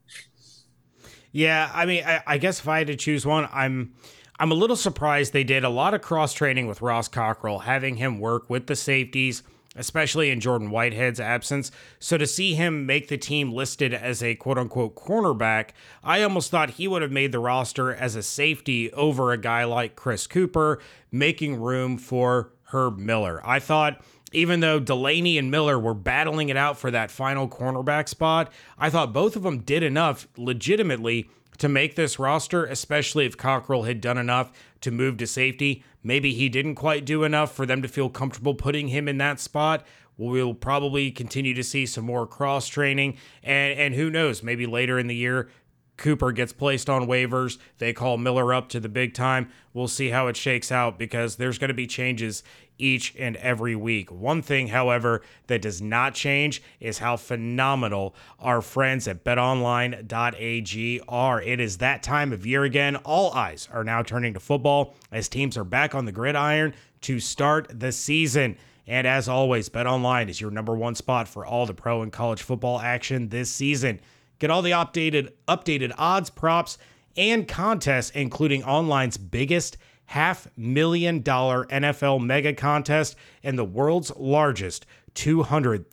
Yeah, 1.35 1.69
I 1.73 1.85
mean, 1.85 2.01
I, 2.05 2.23
I, 2.25 2.37
guess 2.37 2.61
if 2.61 2.67
I 2.69 2.77
had 2.77 2.87
to 2.87 2.95
choose 2.95 3.25
one, 3.25 3.49
I'm 3.51 3.91
I'm 4.39 4.53
a 4.53 4.55
little 4.55 4.77
surprised 4.77 5.33
they 5.33 5.43
did 5.43 5.65
a 5.65 5.69
lot 5.69 5.93
of 5.93 6.01
cross 6.01 6.31
training 6.31 6.65
with 6.65 6.81
Ross 6.81 7.09
Cockrell, 7.09 7.63
having 7.63 7.97
him 7.97 8.21
work 8.21 8.49
with 8.49 8.67
the 8.67 8.75
safeties, 8.77 9.43
especially 9.75 10.29
in 10.29 10.39
Jordan 10.39 10.69
Whitehead's 10.69 11.19
absence. 11.19 11.73
So 11.99 12.17
to 12.17 12.25
see 12.25 12.53
him 12.53 12.85
make 12.85 13.09
the 13.09 13.17
team 13.17 13.51
listed 13.51 13.93
as 13.93 14.23
a 14.23 14.35
quote 14.35 14.57
unquote 14.57 14.95
cornerback, 14.95 15.71
I 16.05 16.21
almost 16.21 16.51
thought 16.51 16.69
he 16.69 16.87
would 16.87 17.01
have 17.01 17.11
made 17.11 17.33
the 17.33 17.39
roster 17.39 17.93
as 17.93 18.15
a 18.15 18.23
safety 18.23 18.89
over 18.93 19.33
a 19.33 19.37
guy 19.37 19.65
like 19.65 19.97
Chris 19.97 20.27
Cooper, 20.27 20.79
making 21.11 21.59
room 21.59 21.97
for 21.97 22.53
Herb 22.71 22.97
Miller. 22.97 23.41
I 23.43 23.59
thought 23.59 24.01
even 24.31 24.59
though 24.59 24.79
Delaney 24.79 25.37
and 25.37 25.51
Miller 25.51 25.79
were 25.79 25.93
battling 25.93 26.49
it 26.49 26.57
out 26.57 26.77
for 26.77 26.91
that 26.91 27.11
final 27.11 27.47
cornerback 27.47 28.09
spot, 28.09 28.51
I 28.77 28.89
thought 28.89 29.13
both 29.13 29.35
of 29.35 29.43
them 29.43 29.59
did 29.59 29.83
enough 29.83 30.27
legitimately 30.37 31.29
to 31.57 31.69
make 31.69 31.95
this 31.95 32.19
roster, 32.19 32.65
especially 32.65 33.25
if 33.25 33.37
Cockrell 33.37 33.83
had 33.83 34.01
done 34.01 34.17
enough 34.17 34.51
to 34.81 34.91
move 34.91 35.17
to 35.17 35.27
safety. 35.27 35.83
Maybe 36.03 36.33
he 36.33 36.49
didn't 36.49 36.75
quite 36.75 37.05
do 37.05 37.23
enough 37.23 37.53
for 37.53 37.65
them 37.65 37.81
to 37.81 37.87
feel 37.87 38.09
comfortable 38.09 38.55
putting 38.55 38.89
him 38.89 39.07
in 39.07 39.17
that 39.19 39.39
spot. 39.39 39.85
We'll 40.17 40.53
probably 40.53 41.11
continue 41.11 41.53
to 41.53 41.63
see 41.63 41.85
some 41.85 42.05
more 42.05 42.25
cross 42.25 42.67
training, 42.67 43.17
and 43.43 43.77
and 43.77 43.95
who 43.95 44.09
knows, 44.09 44.43
maybe 44.43 44.65
later 44.65 44.97
in 44.97 45.07
the 45.07 45.15
year 45.15 45.49
Cooper 45.97 46.31
gets 46.31 46.53
placed 46.53 46.89
on 46.89 47.07
waivers. 47.07 47.57
They 47.77 47.93
call 47.93 48.17
Miller 48.17 48.53
up 48.53 48.69
to 48.69 48.79
the 48.79 48.89
big 48.89 49.13
time. 49.13 49.49
We'll 49.73 49.87
see 49.87 50.09
how 50.09 50.27
it 50.27 50.37
shakes 50.37 50.71
out 50.71 50.99
because 50.99 51.37
there's 51.37 51.57
going 51.57 51.69
to 51.69 51.73
be 51.73 51.87
changes 51.87 52.43
each 52.77 53.15
and 53.17 53.35
every 53.37 53.75
week. 53.75 54.11
One 54.11 54.41
thing, 54.41 54.67
however, 54.67 55.21
that 55.47 55.61
does 55.61 55.81
not 55.81 56.13
change 56.13 56.61
is 56.79 56.99
how 56.99 57.17
phenomenal 57.17 58.15
our 58.39 58.61
friends 58.61 59.07
at 59.07 59.23
betonline.ag 59.23 61.01
are. 61.07 61.41
It 61.41 61.59
is 61.59 61.77
that 61.77 62.03
time 62.03 62.33
of 62.33 62.45
year 62.45 62.63
again. 62.63 62.95
All 62.97 63.31
eyes 63.33 63.69
are 63.71 63.83
now 63.83 64.03
turning 64.03 64.33
to 64.33 64.39
football 64.39 64.95
as 65.11 65.29
teams 65.29 65.57
are 65.57 65.63
back 65.63 65.95
on 65.95 66.05
the 66.05 66.11
gridiron 66.11 66.73
to 67.01 67.19
start 67.19 67.67
the 67.79 67.91
season. 67.91 68.57
And 68.87 69.07
as 69.07 69.27
always, 69.27 69.69
BetOnline 69.69 70.29
is 70.29 70.39
your 70.39 70.51
number 70.51 70.75
one 70.75 70.95
spot 70.95 71.27
for 71.27 71.45
all 71.45 71.65
the 71.65 71.73
pro 71.73 72.01
and 72.01 72.11
college 72.11 72.41
football 72.41 72.79
action 72.79 73.29
this 73.29 73.49
season. 73.49 73.99
Get 74.39 74.51
all 74.51 74.61
the 74.61 74.71
updated 74.71 75.31
updated 75.47 75.93
odds, 75.97 76.29
props, 76.29 76.77
and 77.17 77.47
contests, 77.47 78.11
including 78.11 78.63
online's 78.63 79.17
biggest 79.17 79.77
half 80.07 80.47
million 80.55 81.21
dollar 81.21 81.65
NFL 81.65 82.23
mega 82.23 82.53
contest 82.53 83.15
and 83.43 83.57
the 83.57 83.65
world's 83.65 84.15
largest 84.15 84.85
$200,000 85.15 85.85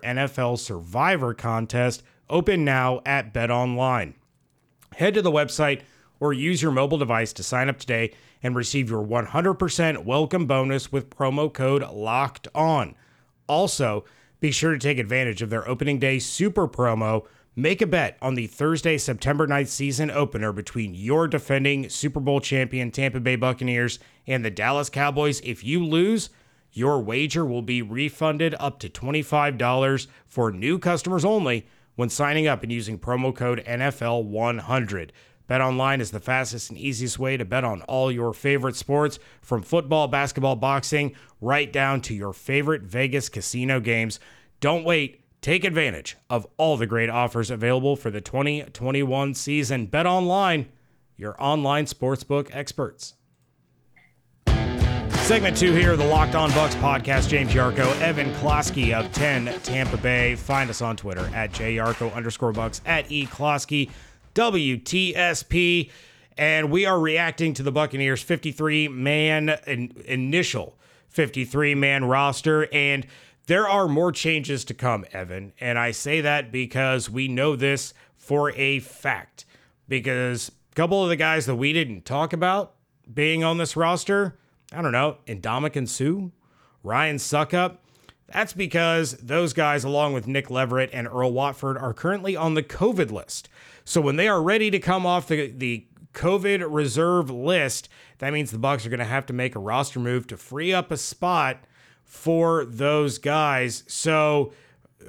NFL 0.00 0.58
survivor 0.58 1.34
contest 1.34 2.02
open 2.28 2.64
now 2.64 3.00
at 3.04 3.34
BetOnline. 3.34 4.14
Head 4.96 5.14
to 5.14 5.22
the 5.22 5.32
website 5.32 5.82
or 6.20 6.32
use 6.32 6.62
your 6.62 6.72
mobile 6.72 6.98
device 6.98 7.32
to 7.32 7.42
sign 7.42 7.68
up 7.68 7.78
today 7.78 8.12
and 8.42 8.54
receive 8.54 8.88
your 8.90 9.04
100% 9.04 10.04
welcome 10.04 10.46
bonus 10.46 10.92
with 10.92 11.10
promo 11.10 11.52
code 11.52 11.82
LOCKED 11.82 12.48
ON. 12.54 12.94
Also, 13.46 14.04
be 14.38 14.50
sure 14.50 14.72
to 14.72 14.78
take 14.78 14.98
advantage 14.98 15.42
of 15.42 15.50
their 15.50 15.68
opening 15.68 15.98
day 15.98 16.18
super 16.18 16.66
promo 16.66 17.26
Make 17.56 17.82
a 17.82 17.86
bet 17.86 18.16
on 18.22 18.36
the 18.36 18.46
Thursday, 18.46 18.96
September 18.96 19.44
9th 19.44 19.66
season 19.66 20.08
opener 20.08 20.52
between 20.52 20.94
your 20.94 21.26
defending 21.26 21.88
Super 21.88 22.20
Bowl 22.20 22.40
champion 22.40 22.92
Tampa 22.92 23.18
Bay 23.18 23.34
Buccaneers 23.34 23.98
and 24.24 24.44
the 24.44 24.52
Dallas 24.52 24.88
Cowboys. 24.88 25.40
If 25.40 25.64
you 25.64 25.84
lose, 25.84 26.30
your 26.72 27.00
wager 27.00 27.44
will 27.44 27.62
be 27.62 27.82
refunded 27.82 28.54
up 28.60 28.78
to 28.78 28.88
$25 28.88 30.06
for 30.28 30.52
new 30.52 30.78
customers 30.78 31.24
only 31.24 31.66
when 31.96 32.08
signing 32.08 32.46
up 32.46 32.62
and 32.62 32.70
using 32.70 33.00
promo 33.00 33.34
code 33.34 33.64
NFL100. 33.66 35.10
BetOnline 35.48 36.00
is 36.00 36.12
the 36.12 36.20
fastest 36.20 36.70
and 36.70 36.78
easiest 36.78 37.18
way 37.18 37.36
to 37.36 37.44
bet 37.44 37.64
on 37.64 37.82
all 37.82 38.12
your 38.12 38.32
favorite 38.32 38.76
sports, 38.76 39.18
from 39.42 39.62
football, 39.62 40.06
basketball, 40.06 40.54
boxing, 40.54 41.16
right 41.40 41.72
down 41.72 42.00
to 42.02 42.14
your 42.14 42.32
favorite 42.32 42.82
Vegas 42.82 43.28
casino 43.28 43.80
games. 43.80 44.20
Don't 44.60 44.84
wait. 44.84 45.24
Take 45.40 45.64
advantage 45.64 46.18
of 46.28 46.46
all 46.58 46.76
the 46.76 46.86
great 46.86 47.08
offers 47.08 47.50
available 47.50 47.96
for 47.96 48.10
the 48.10 48.20
2021 48.20 49.34
season. 49.34 49.86
Bet 49.86 50.06
online, 50.06 50.68
your 51.16 51.34
online 51.42 51.86
sportsbook 51.86 52.54
experts. 52.54 53.14
Segment 55.20 55.56
two 55.56 55.72
here, 55.72 55.92
of 55.92 55.98
the 55.98 56.04
Locked 56.04 56.34
On 56.34 56.50
Bucs 56.50 56.74
podcast. 56.80 57.28
James 57.28 57.52
Yarcho, 57.52 57.88
Evan 58.00 58.34
Closky 58.34 58.92
of 58.92 59.10
10 59.12 59.60
Tampa 59.60 59.96
Bay. 59.96 60.34
Find 60.34 60.68
us 60.68 60.82
on 60.82 60.96
Twitter 60.96 61.30
at 61.34 61.52
jyarcho 61.52 62.12
underscore 62.12 62.52
Bucs, 62.52 62.80
at 62.84 63.10
e 63.10 63.26
Closky. 63.26 63.90
WTSP, 64.34 65.90
and 66.36 66.70
we 66.70 66.86
are 66.86 67.00
reacting 67.00 67.52
to 67.54 67.62
the 67.62 67.72
Buccaneers 67.72 68.22
53 68.22 68.88
man 68.88 69.56
in, 69.66 69.92
initial 70.04 70.76
53 71.08 71.74
man 71.74 72.04
roster. 72.04 72.68
And 72.72 73.06
there 73.46 73.68
are 73.68 73.88
more 73.88 74.12
changes 74.12 74.64
to 74.66 74.74
come, 74.74 75.04
Evan. 75.12 75.52
And 75.60 75.78
I 75.78 75.90
say 75.90 76.20
that 76.20 76.52
because 76.52 77.10
we 77.10 77.28
know 77.28 77.56
this 77.56 77.94
for 78.16 78.52
a 78.52 78.80
fact. 78.80 79.44
Because 79.88 80.52
a 80.70 80.74
couple 80.74 81.02
of 81.02 81.08
the 81.08 81.16
guys 81.16 81.46
that 81.46 81.56
we 81.56 81.72
didn't 81.72 82.04
talk 82.04 82.32
about 82.32 82.74
being 83.12 83.42
on 83.42 83.58
this 83.58 83.76
roster, 83.76 84.38
I 84.72 84.82
don't 84.82 84.92
know, 84.92 85.18
Ndamukong 85.26 85.88
Suh, 85.88 86.30
Ryan 86.82 87.16
Succop, 87.16 87.78
that's 88.32 88.52
because 88.52 89.14
those 89.14 89.52
guys, 89.52 89.82
along 89.82 90.12
with 90.12 90.28
Nick 90.28 90.50
Leverett 90.50 90.90
and 90.92 91.08
Earl 91.08 91.32
Watford, 91.32 91.76
are 91.76 91.92
currently 91.92 92.36
on 92.36 92.54
the 92.54 92.62
COVID 92.62 93.10
list. 93.10 93.48
So 93.84 94.00
when 94.00 94.14
they 94.16 94.28
are 94.28 94.40
ready 94.40 94.70
to 94.70 94.78
come 94.78 95.04
off 95.04 95.26
the, 95.26 95.50
the 95.50 95.86
COVID 96.14 96.64
reserve 96.68 97.30
list, 97.30 97.88
that 98.18 98.32
means 98.32 98.50
the 98.50 98.58
Bucs 98.58 98.86
are 98.86 98.90
going 98.90 99.00
to 99.00 99.04
have 99.04 99.26
to 99.26 99.32
make 99.32 99.56
a 99.56 99.60
roster 99.60 99.98
move 99.98 100.28
to 100.28 100.36
free 100.36 100.72
up 100.72 100.92
a 100.92 100.96
spot 100.96 101.64
for 102.10 102.64
those 102.64 103.18
guys. 103.18 103.84
So 103.86 104.52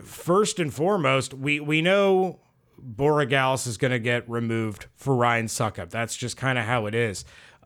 first 0.04 0.60
and 0.60 0.72
foremost, 0.72 1.34
we 1.34 1.60
we 1.60 1.82
know 1.82 2.40
Borregales 2.80 3.66
is 3.66 3.78
going 3.78 3.92
to 3.92 4.00
get 4.00 4.30
removed 4.30 4.86
for 4.96 5.16
Ryan 5.16 5.48
Succop. 5.48 5.90
That's 5.90 6.16
just 6.16 6.38
kind 6.38 6.60
of 6.60 6.66
how 6.66 6.86
it 6.86 6.94
is. 6.94 7.26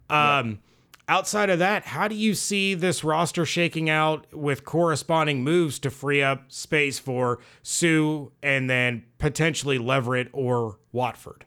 Um, 0.09 0.59
Outside 1.07 1.51
of 1.51 1.59
that, 1.59 1.83
how 1.83 2.07
do 2.07 2.15
you 2.15 2.33
see 2.33 2.73
this 2.73 3.03
roster 3.03 3.45
shaking 3.45 3.91
out 3.91 4.25
with 4.33 4.65
corresponding 4.65 5.43
moves 5.43 5.77
to 5.79 5.91
free 5.91 6.23
up 6.23 6.51
space 6.51 6.97
for 6.97 7.37
Suh 7.61 8.29
and 8.41 8.67
then 8.67 9.03
potentially 9.19 9.77
Leverett 9.77 10.29
or 10.33 10.79
Watford? 10.91 11.45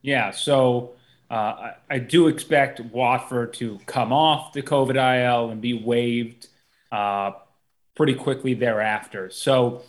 Yeah, 0.00 0.32
so 0.32 0.94
uh, 1.30 1.34
I, 1.34 1.74
I, 1.90 1.98
do 2.00 2.26
expect 2.26 2.80
Watford 2.80 3.54
to 3.54 3.78
come 3.86 4.12
off 4.12 4.52
the 4.52 4.62
COVID 4.62 4.96
IL 4.96 5.50
and 5.50 5.60
be 5.60 5.74
waived 5.74 6.48
Uh, 6.92 7.32
pretty 7.94 8.14
quickly 8.14 8.54
thereafter. 8.54 9.30
So, 9.30 9.82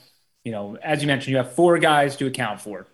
you 0.43 0.51
know, 0.51 0.77
as 0.81 1.01
you 1.01 1.07
mentioned, 1.07 1.31
you 1.31 1.37
have 1.37 1.53
four 1.53 1.77
guys 1.77 2.15
to 2.17 2.25
account 2.25 2.61
for. 2.61 2.87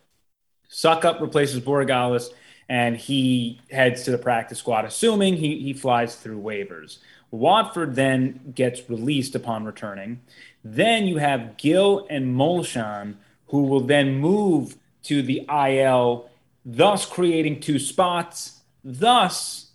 Succop 0.69 1.21
replaces 1.21 1.61
Borregales 1.61 2.29
and 2.67 2.95
he 2.95 3.59
heads 3.71 4.03
to 4.03 4.11
the 4.11 4.17
practice 4.17 4.59
squad, 4.59 4.85
assuming 4.85 5.37
he, 5.37 5.59
he 5.59 5.73
flies 5.73 6.15
through 6.15 6.39
waivers. 6.39 6.99
Watford 7.31 7.95
then 7.95 8.53
gets 8.55 8.89
released 8.89 9.35
upon 9.35 9.65
returning. 9.65 10.21
Then 10.63 11.05
you 11.05 11.17
have 11.17 11.57
Gill 11.57 12.05
and 12.09 12.35
Molchon, 12.35 13.15
who 13.47 13.63
will 13.63 13.81
then 13.81 14.15
move 14.15 14.75
to 15.03 15.21
the 15.21 15.45
IL, 15.49 16.29
thus 16.65 17.05
creating 17.05 17.61
two 17.61 17.79
spots. 17.79 18.61
Thus, 18.83 19.71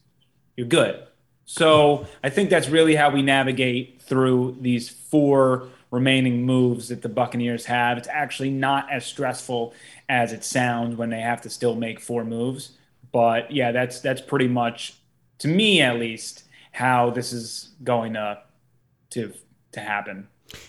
you're 0.57 0.67
good. 0.67 1.05
So 1.45 2.07
I 2.23 2.31
think 2.31 2.50
that's 2.50 2.69
really 2.69 2.95
how 2.95 3.11
we 3.11 3.23
navigate 3.23 3.94
through 4.06 4.56
these 4.61 4.88
four 4.88 5.68
remaining 5.90 6.44
moves 6.44 6.88
that 6.88 7.02
the 7.02 7.08
Buccaneers 7.08 7.66
have. 7.66 7.96
It's 7.99 8.08
actually 8.08 8.50
not 8.50 8.90
as 8.90 9.06
stressful 9.06 9.75
as 10.08 10.32
it 10.32 10.44
sounds 10.44 10.96
when 10.96 11.11
they 11.11 11.20
have 11.20 11.40
to 11.42 11.50
still 11.50 11.76
make 11.76 12.00
four 12.00 12.25
moves. 12.25 12.73
But 13.12 13.50
yeah, 13.50 13.73
that's 13.73 14.00
that's 14.00 14.20
pretty 14.20 14.49
much 14.49 14.94
to 15.38 15.49
me 15.49 15.80
at 15.80 15.96
least 15.99 16.44
how 16.73 17.11
this 17.11 17.32
is 17.32 17.70
going 17.84 18.14
to 18.14 18.42
to 19.11 19.32
to 19.73 19.80
happen. 19.80 20.28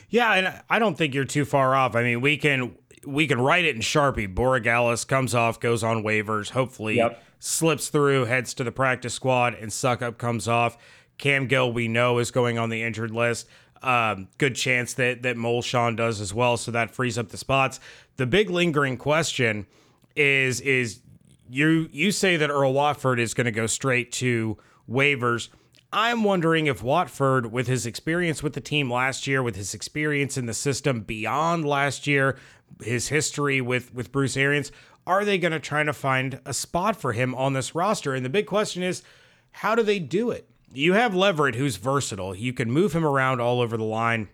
Yeah, 0.09 0.33
and 0.33 0.61
I 0.69 0.79
don't 0.79 0.97
think 0.97 1.13
you're 1.13 1.25
too 1.25 1.45
far 1.45 1.75
off. 1.75 1.95
I 1.95 2.03
mean, 2.03 2.21
we 2.21 2.37
can 2.37 2.75
we 3.05 3.27
can 3.27 3.41
write 3.41 3.65
it 3.65 3.75
in 3.75 3.81
Sharpie. 3.81 4.33
Borregales 4.33 5.07
comes 5.07 5.33
off, 5.33 5.59
goes 5.59 5.83
on 5.83 6.03
waivers, 6.03 6.51
hopefully 6.51 6.97
yep. 6.97 7.23
slips 7.39 7.89
through, 7.89 8.25
heads 8.25 8.53
to 8.55 8.63
the 8.63 8.71
practice 8.71 9.13
squad, 9.13 9.55
and 9.55 9.71
Succop 9.71 10.17
comes 10.17 10.47
off. 10.47 10.77
Cam 11.17 11.47
Gill, 11.47 11.71
we 11.71 11.87
know, 11.87 12.19
is 12.19 12.31
going 12.31 12.57
on 12.57 12.69
the 12.69 12.83
injured 12.83 13.11
list. 13.11 13.47
Um, 13.81 14.29
good 14.37 14.55
chance 14.55 14.93
that 14.95 15.21
that 15.23 15.35
Molchon 15.35 15.95
does 15.95 16.19
as 16.19 16.33
well, 16.33 16.57
so 16.57 16.71
that 16.71 16.91
frees 16.91 17.17
up 17.17 17.29
the 17.29 17.37
spots. 17.37 17.79
The 18.17 18.25
big 18.25 18.49
lingering 18.49 18.97
question 18.97 19.67
is 20.15 20.61
is 20.61 21.01
you 21.49 21.89
you 21.91 22.11
say 22.11 22.37
that 22.37 22.49
Earl 22.49 22.73
Watford 22.73 23.19
is 23.19 23.33
going 23.33 23.45
to 23.45 23.51
go 23.51 23.67
straight 23.67 24.11
to 24.13 24.57
waivers. 24.89 25.49
I'm 25.93 26.23
wondering 26.23 26.67
if 26.67 26.83
Watford, 26.83 27.51
with 27.51 27.67
his 27.67 27.85
experience 27.85 28.43
with 28.43 28.53
the 28.53 28.61
team 28.61 28.91
last 28.91 29.27
year, 29.27 29.41
with 29.41 29.55
his 29.55 29.73
experience 29.73 30.37
in 30.37 30.45
the 30.45 30.53
system 30.53 31.01
beyond 31.01 31.65
last 31.65 32.05
year, 32.07 32.37
his 32.81 33.09
history 33.09 33.61
with 33.61 33.93
with 33.93 34.11
Bruce 34.11 34.35
Arians, 34.35 34.71
are 35.05 35.23
they 35.23 35.37
going 35.37 35.51
to 35.51 35.59
try 35.59 35.83
to 35.83 35.93
find 35.93 36.39
a 36.45 36.53
spot 36.53 36.95
for 36.95 37.13
him 37.13 37.35
on 37.35 37.53
this 37.53 37.75
roster? 37.75 38.13
And 38.15 38.25
the 38.25 38.29
big 38.29 38.47
question 38.47 38.83
is, 38.83 39.03
how 39.51 39.75
do 39.75 39.83
they 39.83 39.99
do 39.99 40.31
it? 40.31 40.49
You 40.73 40.93
have 40.93 41.15
Leverett, 41.15 41.55
who's 41.55 41.77
versatile. 41.77 42.35
You 42.35 42.53
can 42.53 42.71
move 42.71 42.93
him 42.93 43.05
around 43.05 43.39
all 43.39 43.61
over 43.61 43.77
the 43.77 43.83
line. 43.83 44.27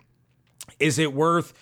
Is 0.79 0.97
it 0.97 1.13
worth 1.13 1.53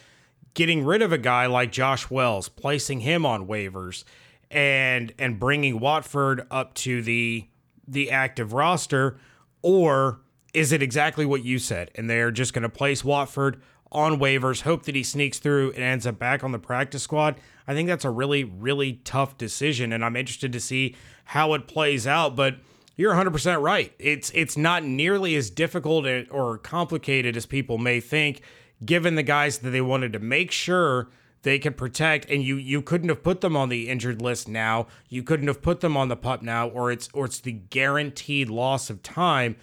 getting 0.54 0.86
rid 0.86 1.02
of 1.02 1.12
a 1.12 1.18
guy 1.18 1.46
like 1.48 1.72
Josh 1.72 2.10
Wells, 2.10 2.50
placing 2.50 3.02
him 3.02 3.26
on 3.26 3.48
waivers? 3.48 4.04
and 4.52 5.14
and 5.20 5.40
bringing 5.40 5.80
Watford 5.80 6.46
up 6.50 6.74
to 6.76 7.02
the 7.02 7.48
the 7.88 8.12
active 8.12 8.54
roster, 8.54 9.18
or 9.62 10.22
is 10.54 10.72
it 10.72 10.82
exactly 10.82 11.26
what 11.26 11.44
you 11.44 11.60
said? 11.60 11.92
And 11.96 12.10
they're 12.10 12.32
just 12.32 12.54
going 12.54 12.64
to 12.64 12.70
place 12.70 13.04
Watford 13.04 13.62
on 13.92 14.20
waivers, 14.20 14.62
hope 14.62 14.84
that 14.84 14.94
he 14.94 15.02
sneaks 15.02 15.40
through 15.40 15.72
and 15.72 15.84
ends 15.84 16.06
up 16.06 16.20
back 16.20 16.44
on 16.44 16.52
the 16.52 16.60
practice 16.60 17.02
squad. 17.02 17.36
I 17.68 17.74
think 17.74 17.88
that's 17.88 18.06
a 18.06 18.10
really, 18.10 18.44
really 18.44 18.94
tough 19.04 19.38
decision, 19.38 19.92
and 19.92 20.06
I'm 20.06 20.16
interested 20.16 20.54
to 20.54 20.60
see 20.60 20.96
how 21.26 21.54
it 21.54 21.68
plays 21.68 22.06
out. 22.06 22.36
But 22.36 22.58
you're 23.00 23.13
100% 23.13 23.62
right. 23.62 23.94
It's 23.98 24.29
it's 24.32 24.58
not 24.58 24.84
nearly 24.84 25.34
as 25.38 25.50
difficult 25.50 26.06
or 26.29 26.58
complicated 26.58 27.38
as 27.38 27.46
people 27.46 27.77
may 27.77 28.01
think, 28.01 28.41
given 28.84 29.15
the 29.15 29.24
guys 29.24 29.60
that 29.60 29.70
they 29.70 29.79
wanted 29.79 30.12
to 30.12 30.20
make 30.20 30.51
sure 30.51 31.08
they 31.44 31.60
could 31.60 31.77
protect 31.77 32.29
and 32.29 32.44
you 32.44 32.58
you 32.58 32.82
couldn't 32.82 33.08
have 33.08 33.24
put 33.24 33.39
them 33.39 33.56
on 33.56 33.70
the 33.70 33.88
injured 33.88 34.22
list 34.22 34.50
now 34.50 34.86
you 35.08 35.24
couldn't 35.24 35.48
have 35.48 35.62
put 35.62 35.79
them 35.79 35.96
on 35.96 36.10
the 36.10 36.18
pup 36.18 36.41
now 36.41 36.68
or 36.68 36.91
it's 36.91 37.08
or 37.13 37.24
it's 37.24 37.39
the 37.39 37.53
guaranteed 37.53 38.50
loss 38.50 38.89
of 38.89 39.01
time 39.01 39.56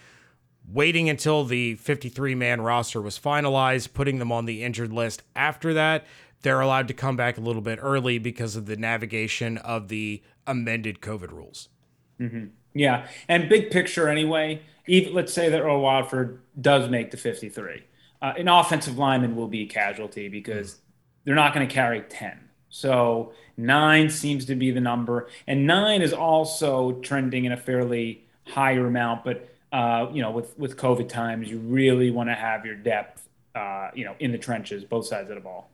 waiting 0.66 1.10
until 1.10 1.44
the 1.44 1.74
53 1.74 2.34
man 2.34 2.62
roster 2.62 3.02
was 3.02 3.18
finalized 3.18 3.92
putting 3.92 4.18
them 4.18 4.32
on 4.32 4.46
the 4.46 4.64
injured 4.64 4.94
list 4.94 5.22
after 5.34 5.74
that 5.74 6.06
they're 6.40 6.62
allowed 6.62 6.88
to 6.88 6.94
come 6.94 7.14
back 7.14 7.36
a 7.36 7.42
little 7.42 7.60
bit 7.60 7.78
early 7.82 8.16
because 8.16 8.56
of 8.56 8.64
the 8.64 8.76
navigation 8.76 9.58
of 9.58 9.88
the 9.88 10.22
amended 10.46 11.02
covid 11.02 11.30
rules 11.30 11.68
mm-hmm. 12.18 12.46
Yeah 12.78 13.06
and 13.28 13.48
big 13.48 13.70
picture 13.70 14.08
anyway 14.08 14.60
even 14.86 15.14
let's 15.14 15.32
say 15.32 15.48
that 15.48 15.60
earl 15.60 15.80
watford 15.80 16.40
does 16.60 16.88
make 16.88 17.10
the 17.10 17.16
53 17.16 17.82
uh, 18.22 18.32
an 18.38 18.48
offensive 18.48 18.98
lineman 18.98 19.36
will 19.36 19.48
be 19.48 19.62
a 19.62 19.66
casualty 19.66 20.28
because 20.28 20.78
they're 21.24 21.34
not 21.34 21.52
going 21.52 21.66
to 21.66 21.72
carry 21.72 22.00
10. 22.00 22.40
So 22.68 23.32
nine 23.56 24.10
seems 24.10 24.46
to 24.46 24.54
be 24.54 24.70
the 24.70 24.80
number. 24.80 25.28
And 25.46 25.66
nine 25.66 26.02
is 26.02 26.12
also 26.12 26.92
trending 27.00 27.44
in 27.44 27.52
a 27.52 27.56
fairly 27.56 28.24
higher 28.46 28.86
amount. 28.86 29.24
But, 29.24 29.48
uh, 29.72 30.06
you 30.12 30.22
know, 30.22 30.30
with, 30.30 30.58
with 30.58 30.76
COVID 30.76 31.08
times, 31.08 31.50
you 31.50 31.58
really 31.58 32.10
want 32.10 32.28
to 32.30 32.34
have 32.34 32.64
your 32.64 32.76
depth, 32.76 33.28
uh, 33.54 33.90
you 33.94 34.04
know, 34.04 34.14
in 34.18 34.32
the 34.32 34.38
trenches, 34.38 34.84
both 34.84 35.06
sides 35.06 35.28
of 35.28 35.34
the 35.34 35.40
ball. 35.40 35.70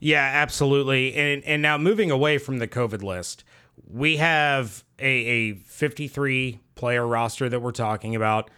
Yeah, 0.00 0.22
absolutely. 0.22 1.14
And, 1.14 1.44
and 1.44 1.62
now 1.62 1.78
moving 1.78 2.10
away 2.10 2.38
from 2.38 2.58
the 2.58 2.68
COVID 2.68 3.02
list, 3.02 3.44
we 3.86 4.16
have 4.18 4.84
a, 4.98 5.06
a 5.06 5.54
53 5.54 6.60
player 6.74 7.06
roster 7.06 7.48
that 7.48 7.60
we're 7.60 7.72
talking 7.72 8.14
about. 8.14 8.50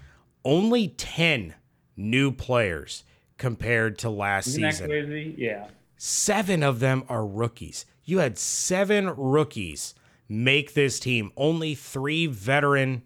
Only 0.44 0.88
10 0.88 1.54
new 1.96 2.32
players 2.32 3.04
compared 3.38 3.98
to 3.98 4.10
last 4.10 4.48
Isn't 4.48 4.72
season. 4.72 5.34
Yeah. 5.36 5.68
Seven 5.96 6.62
of 6.62 6.80
them 6.80 7.04
are 7.08 7.26
rookies. 7.26 7.84
You 8.04 8.18
had 8.18 8.38
seven 8.38 9.10
rookies 9.16 9.94
make 10.28 10.74
this 10.74 10.98
team. 11.00 11.32
Only 11.36 11.74
three 11.74 12.26
veteran 12.26 13.02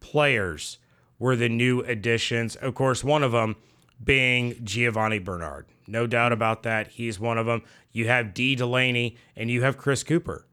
players 0.00 0.78
were 1.18 1.36
the 1.36 1.48
new 1.48 1.80
additions. 1.80 2.56
Of 2.56 2.74
course, 2.74 3.02
one 3.02 3.22
of 3.22 3.32
them 3.32 3.56
being 4.02 4.60
Giovanni 4.62 5.18
Bernard. 5.18 5.66
No 5.86 6.06
doubt 6.06 6.32
about 6.32 6.62
that. 6.64 6.88
He's 6.88 7.18
one 7.20 7.38
of 7.38 7.46
them. 7.46 7.62
You 7.92 8.08
have 8.08 8.34
Dee 8.34 8.54
Delaney 8.56 9.16
and 9.36 9.50
you 9.50 9.62
have 9.62 9.76
Chris 9.76 10.02
Cooper. 10.02 10.46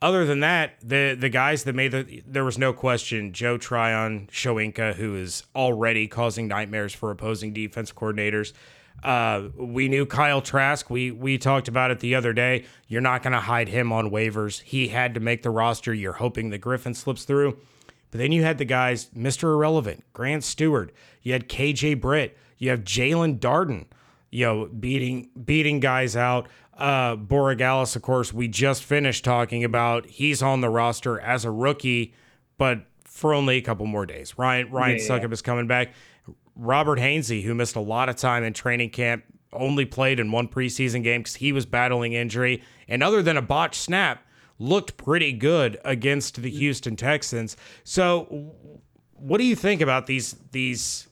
other 0.00 0.24
than 0.24 0.40
that, 0.40 0.74
the 0.82 1.16
the 1.18 1.28
guys 1.28 1.64
that 1.64 1.74
made 1.74 1.90
the 1.92 2.22
there 2.26 2.44
was 2.44 2.56
no 2.58 2.72
question 2.72 3.32
Joe 3.32 3.58
Tryon, 3.58 4.28
Shoyinka, 4.32 4.94
who 4.94 5.16
is 5.16 5.42
already 5.56 6.06
causing 6.06 6.46
nightmares 6.48 6.94
for 6.94 7.10
opposing 7.10 7.52
defense 7.52 7.92
coordinators. 7.92 8.52
Uh, 9.02 9.48
we 9.56 9.88
knew 9.88 10.04
Kyle 10.06 10.40
Trask. 10.40 10.88
We 10.90 11.10
we 11.10 11.38
talked 11.38 11.68
about 11.68 11.90
it 11.90 12.00
the 12.00 12.14
other 12.14 12.32
day. 12.32 12.64
You're 12.88 13.00
not 13.00 13.22
going 13.22 13.32
to 13.32 13.40
hide 13.40 13.68
him 13.68 13.92
on 13.92 14.10
waivers. 14.10 14.60
He 14.62 14.88
had 14.88 15.14
to 15.14 15.20
make 15.20 15.42
the 15.42 15.50
roster. 15.50 15.92
You're 15.94 16.14
hoping 16.14 16.50
that 16.50 16.58
Griffin 16.58 16.94
slips 16.94 17.24
through. 17.24 17.58
But 18.10 18.18
then 18.18 18.32
you 18.32 18.42
had 18.42 18.58
the 18.58 18.64
guys, 18.64 19.10
Mr. 19.16 19.44
Irrelevant, 19.52 20.02
Grant 20.14 20.42
Stewart. 20.42 20.92
You 21.22 21.32
had 21.34 21.48
KJ 21.48 22.00
Britt. 22.00 22.36
You 22.56 22.70
have 22.70 22.82
Jaelon 22.82 23.38
Darden, 23.38 23.84
you 24.30 24.44
know, 24.44 24.66
beating 24.66 25.30
beating 25.44 25.80
guys 25.80 26.16
out. 26.16 26.48
Uh, 26.76 27.16
of 27.18 28.02
course, 28.02 28.32
we 28.32 28.48
just 28.48 28.84
finished 28.84 29.24
talking 29.24 29.64
about. 29.64 30.06
He's 30.06 30.42
on 30.42 30.60
the 30.60 30.68
roster 30.68 31.20
as 31.20 31.44
a 31.44 31.50
rookie, 31.50 32.14
but 32.56 32.82
for 33.04 33.34
only 33.34 33.56
a 33.56 33.62
couple 33.62 33.86
more 33.86 34.06
days. 34.06 34.38
Ryan 34.38 34.70
Ryan 34.70 34.98
yeah, 34.98 35.04
Succop 35.04 35.22
yeah. 35.22 35.32
is 35.32 35.42
coming 35.42 35.66
back. 35.66 35.92
Robert 36.54 36.98
Hainsey, 36.98 37.42
who 37.42 37.54
missed 37.54 37.76
a 37.76 37.80
lot 37.80 38.08
of 38.08 38.16
time 38.16 38.44
in 38.44 38.52
training 38.52 38.90
camp, 38.90 39.24
only 39.52 39.84
played 39.84 40.20
in 40.20 40.30
one 40.32 40.48
preseason 40.48 41.02
game 41.02 41.22
because 41.22 41.36
he 41.36 41.52
was 41.52 41.66
battling 41.66 42.12
injury. 42.12 42.62
And 42.88 43.02
other 43.02 43.22
than 43.22 43.36
a 43.36 43.42
botched 43.42 43.80
snap, 43.80 44.24
looked 44.58 44.96
pretty 44.96 45.32
good 45.32 45.78
against 45.84 46.42
the 46.42 46.50
Houston 46.50 46.96
Texans. 46.96 47.56
So, 47.84 48.54
what 49.14 49.38
do 49.38 49.44
you 49.44 49.56
think 49.56 49.80
about 49.80 50.06
these 50.06 50.36
these 50.52 51.07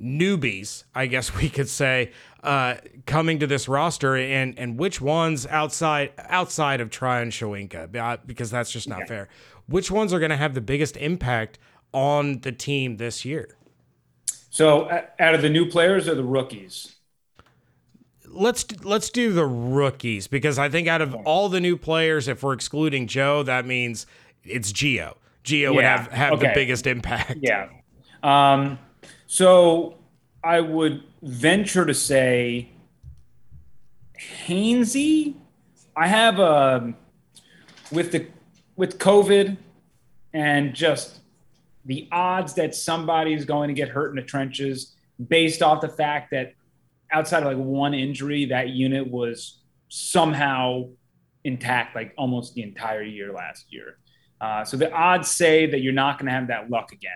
newbies? 0.00 0.84
I 0.94 1.06
guess 1.06 1.34
we 1.34 1.48
could 1.48 1.68
say 1.68 2.12
uh, 2.42 2.76
coming 3.06 3.38
to 3.40 3.46
this 3.46 3.68
roster, 3.68 4.16
and 4.16 4.58
and 4.58 4.78
which 4.78 5.00
ones 5.00 5.46
outside 5.46 6.12
outside 6.18 6.80
of 6.80 6.90
Tryon 6.90 7.30
Shoyinka, 7.30 7.96
uh, 7.96 8.16
because 8.26 8.50
that's 8.50 8.70
just 8.70 8.88
not 8.88 9.08
fair. 9.08 9.28
Which 9.66 9.90
ones 9.90 10.12
are 10.12 10.18
going 10.18 10.30
to 10.30 10.36
have 10.36 10.54
the 10.54 10.60
biggest 10.60 10.96
impact 10.96 11.58
on 11.92 12.40
the 12.40 12.52
team 12.52 12.98
this 12.98 13.24
year? 13.24 13.56
So, 14.50 14.88
out 15.18 15.34
of 15.34 15.42
the 15.42 15.50
new 15.50 15.68
players 15.68 16.06
or 16.08 16.14
the 16.14 16.24
rookies? 16.24 16.94
let's 18.34 18.64
let's 18.84 19.10
do 19.10 19.32
the 19.32 19.46
rookies 19.46 20.26
because 20.26 20.58
I 20.58 20.68
think 20.68 20.88
out 20.88 21.00
of 21.00 21.14
all 21.24 21.48
the 21.48 21.60
new 21.60 21.76
players, 21.76 22.28
if 22.28 22.42
we're 22.42 22.52
excluding 22.52 23.06
Joe, 23.06 23.42
that 23.44 23.66
means 23.66 24.06
it's 24.42 24.72
Gio. 24.72 25.16
Gio 25.44 25.60
yeah. 25.60 25.70
would 25.70 25.84
have 25.84 26.08
have 26.08 26.32
okay. 26.34 26.48
the 26.48 26.52
biggest 26.54 26.86
impact. 26.86 27.38
Yeah. 27.40 27.68
Um, 28.22 28.78
so 29.34 29.96
I 30.44 30.60
would 30.60 31.02
venture 31.20 31.84
to 31.84 31.92
say 31.92 32.68
Hainsey. 34.16 35.34
I 35.96 36.06
have 36.06 36.38
a 36.38 36.76
um, 36.76 36.96
with 37.90 38.12
the 38.12 38.28
with 38.76 39.00
COVID 39.00 39.56
and 40.32 40.72
just 40.72 41.18
the 41.84 42.08
odds 42.12 42.54
that 42.54 42.76
somebody's 42.76 43.44
going 43.44 43.66
to 43.66 43.74
get 43.74 43.88
hurt 43.88 44.10
in 44.10 44.14
the 44.14 44.22
trenches 44.22 44.94
based 45.28 45.62
off 45.62 45.80
the 45.80 45.88
fact 45.88 46.30
that 46.30 46.54
outside 47.10 47.42
of 47.42 47.46
like 47.46 47.56
one 47.56 47.92
injury, 47.92 48.44
that 48.44 48.68
unit 48.68 49.10
was 49.10 49.62
somehow 49.88 50.84
intact 51.42 51.96
like 51.96 52.14
almost 52.16 52.54
the 52.54 52.62
entire 52.62 53.02
year 53.02 53.32
last 53.32 53.66
year. 53.72 53.98
Uh, 54.40 54.64
so 54.64 54.76
the 54.76 54.92
odds 54.92 55.28
say 55.28 55.66
that 55.66 55.80
you're 55.80 55.92
not 55.92 56.20
going 56.20 56.26
to 56.26 56.32
have 56.32 56.46
that 56.46 56.70
luck 56.70 56.92
again. 56.92 57.10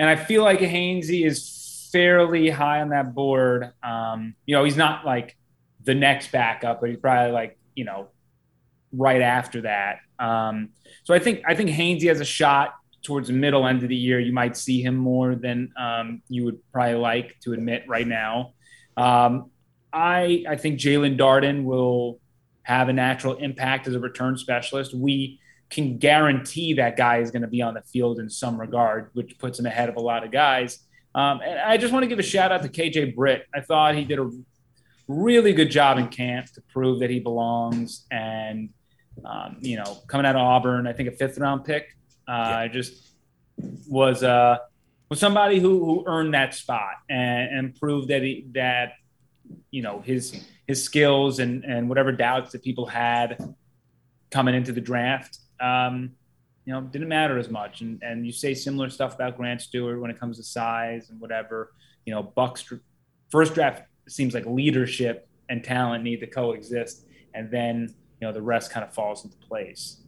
And 0.00 0.08
I 0.08 0.16
feel 0.16 0.42
like 0.42 0.60
Hainsey 0.60 1.26
is 1.26 1.90
fairly 1.92 2.48
high 2.48 2.80
on 2.80 2.88
that 2.88 3.14
board. 3.14 3.70
Um, 3.82 4.34
you 4.46 4.56
know, 4.56 4.64
he's 4.64 4.78
not 4.78 5.04
like 5.04 5.36
the 5.84 5.94
next 5.94 6.32
backup, 6.32 6.80
but 6.80 6.88
he's 6.88 6.98
probably 6.98 7.32
like, 7.32 7.58
you 7.74 7.84
know, 7.84 8.08
right 8.94 9.20
after 9.20 9.60
that. 9.60 9.98
Um, 10.18 10.70
so 11.04 11.12
I 11.12 11.18
think 11.18 11.42
I 11.46 11.54
think 11.54 11.68
Hainsey 11.68 12.08
has 12.08 12.18
a 12.18 12.24
shot 12.24 12.76
towards 13.02 13.28
the 13.28 13.34
middle 13.34 13.66
end 13.66 13.82
of 13.82 13.90
the 13.90 13.96
year. 13.96 14.18
You 14.18 14.32
might 14.32 14.56
see 14.56 14.80
him 14.80 14.96
more 14.96 15.34
than 15.34 15.70
um, 15.78 16.22
you 16.28 16.46
would 16.46 16.60
probably 16.72 16.94
like 16.94 17.38
to 17.40 17.52
admit 17.52 17.84
right 17.86 18.06
now. 18.06 18.54
Um, 18.96 19.50
I 19.92 20.44
I 20.48 20.56
think 20.56 20.80
Jaelon 20.80 21.18
Darden 21.18 21.64
will 21.64 22.20
have 22.62 22.88
a 22.88 22.94
natural 22.94 23.34
impact 23.34 23.86
as 23.86 23.94
a 23.94 24.00
return 24.00 24.38
specialist. 24.38 24.94
We 24.94 25.39
can 25.70 25.98
guarantee 25.98 26.74
that 26.74 26.96
guy 26.96 27.18
is 27.18 27.30
going 27.30 27.42
to 27.42 27.48
be 27.48 27.62
on 27.62 27.74
the 27.74 27.82
field 27.82 28.18
in 28.18 28.28
some 28.28 28.60
regard, 28.60 29.10
which 29.12 29.38
puts 29.38 29.58
him 29.58 29.66
ahead 29.66 29.88
of 29.88 29.96
a 29.96 30.00
lot 30.00 30.24
of 30.24 30.32
guys. 30.32 30.80
Um, 31.14 31.40
and 31.42 31.58
I 31.58 31.76
just 31.76 31.92
want 31.92 32.02
to 32.02 32.08
give 32.08 32.18
a 32.18 32.24
shout 32.24 32.52
out 32.52 32.62
to 32.62 32.68
KJ 32.68 33.14
Britt. 33.14 33.46
I 33.54 33.60
thought 33.60 33.94
he 33.94 34.04
did 34.04 34.18
a 34.18 34.30
really 35.08 35.52
good 35.52 35.70
job 35.70 35.98
in 35.98 36.08
camp 36.08 36.46
to 36.54 36.62
prove 36.72 37.00
that 37.00 37.10
he 37.10 37.20
belongs. 37.20 38.06
And, 38.10 38.70
um, 39.24 39.58
you 39.60 39.76
know, 39.76 39.98
coming 40.08 40.26
out 40.26 40.36
of 40.36 40.42
Auburn, 40.42 40.86
I 40.86 40.92
think 40.92 41.08
a 41.08 41.12
fifth 41.12 41.38
round 41.38 41.64
pick, 41.64 41.96
uh, 42.28 42.62
yeah. 42.62 42.68
just 42.68 43.12
was 43.88 44.22
uh, 44.22 44.58
was 45.08 45.18
somebody 45.18 45.58
who, 45.58 45.84
who 45.84 46.04
earned 46.06 46.34
that 46.34 46.54
spot 46.54 46.94
and, 47.08 47.58
and 47.58 47.74
proved 47.74 48.08
that 48.08 48.22
he, 48.22 48.46
that 48.52 48.92
you 49.70 49.82
know 49.82 50.00
his 50.00 50.44
his 50.66 50.82
skills 50.82 51.40
and 51.40 51.64
and 51.64 51.88
whatever 51.88 52.12
doubts 52.12 52.52
that 52.52 52.62
people 52.62 52.86
had 52.86 53.54
coming 54.30 54.54
into 54.54 54.70
the 54.70 54.80
draft 54.80 55.38
um, 55.60 56.12
you 56.64 56.72
know 56.72 56.80
didn't 56.82 57.08
matter 57.08 57.38
as 57.38 57.48
much 57.48 57.80
and 57.80 58.02
and 58.02 58.26
you 58.26 58.32
say 58.32 58.54
similar 58.54 58.90
stuff 58.90 59.14
about 59.14 59.36
Grant 59.36 59.60
Stewart 59.60 60.00
when 60.00 60.10
it 60.10 60.18
comes 60.18 60.36
to 60.36 60.42
size 60.42 61.10
and 61.10 61.20
whatever 61.20 61.72
you 62.04 62.14
know 62.14 62.32
Bucs 62.36 62.80
first 63.30 63.54
draft 63.54 63.82
seems 64.08 64.34
like 64.34 64.46
leadership 64.46 65.28
and 65.48 65.62
talent 65.64 66.04
need 66.04 66.20
to 66.20 66.26
coexist 66.26 67.06
and 67.34 67.50
then 67.50 67.94
you 68.20 68.26
know 68.26 68.32
the 68.32 68.42
rest 68.42 68.70
kind 68.70 68.84
of 68.84 68.92
falls 68.92 69.24
into 69.24 69.36
place 69.38 70.00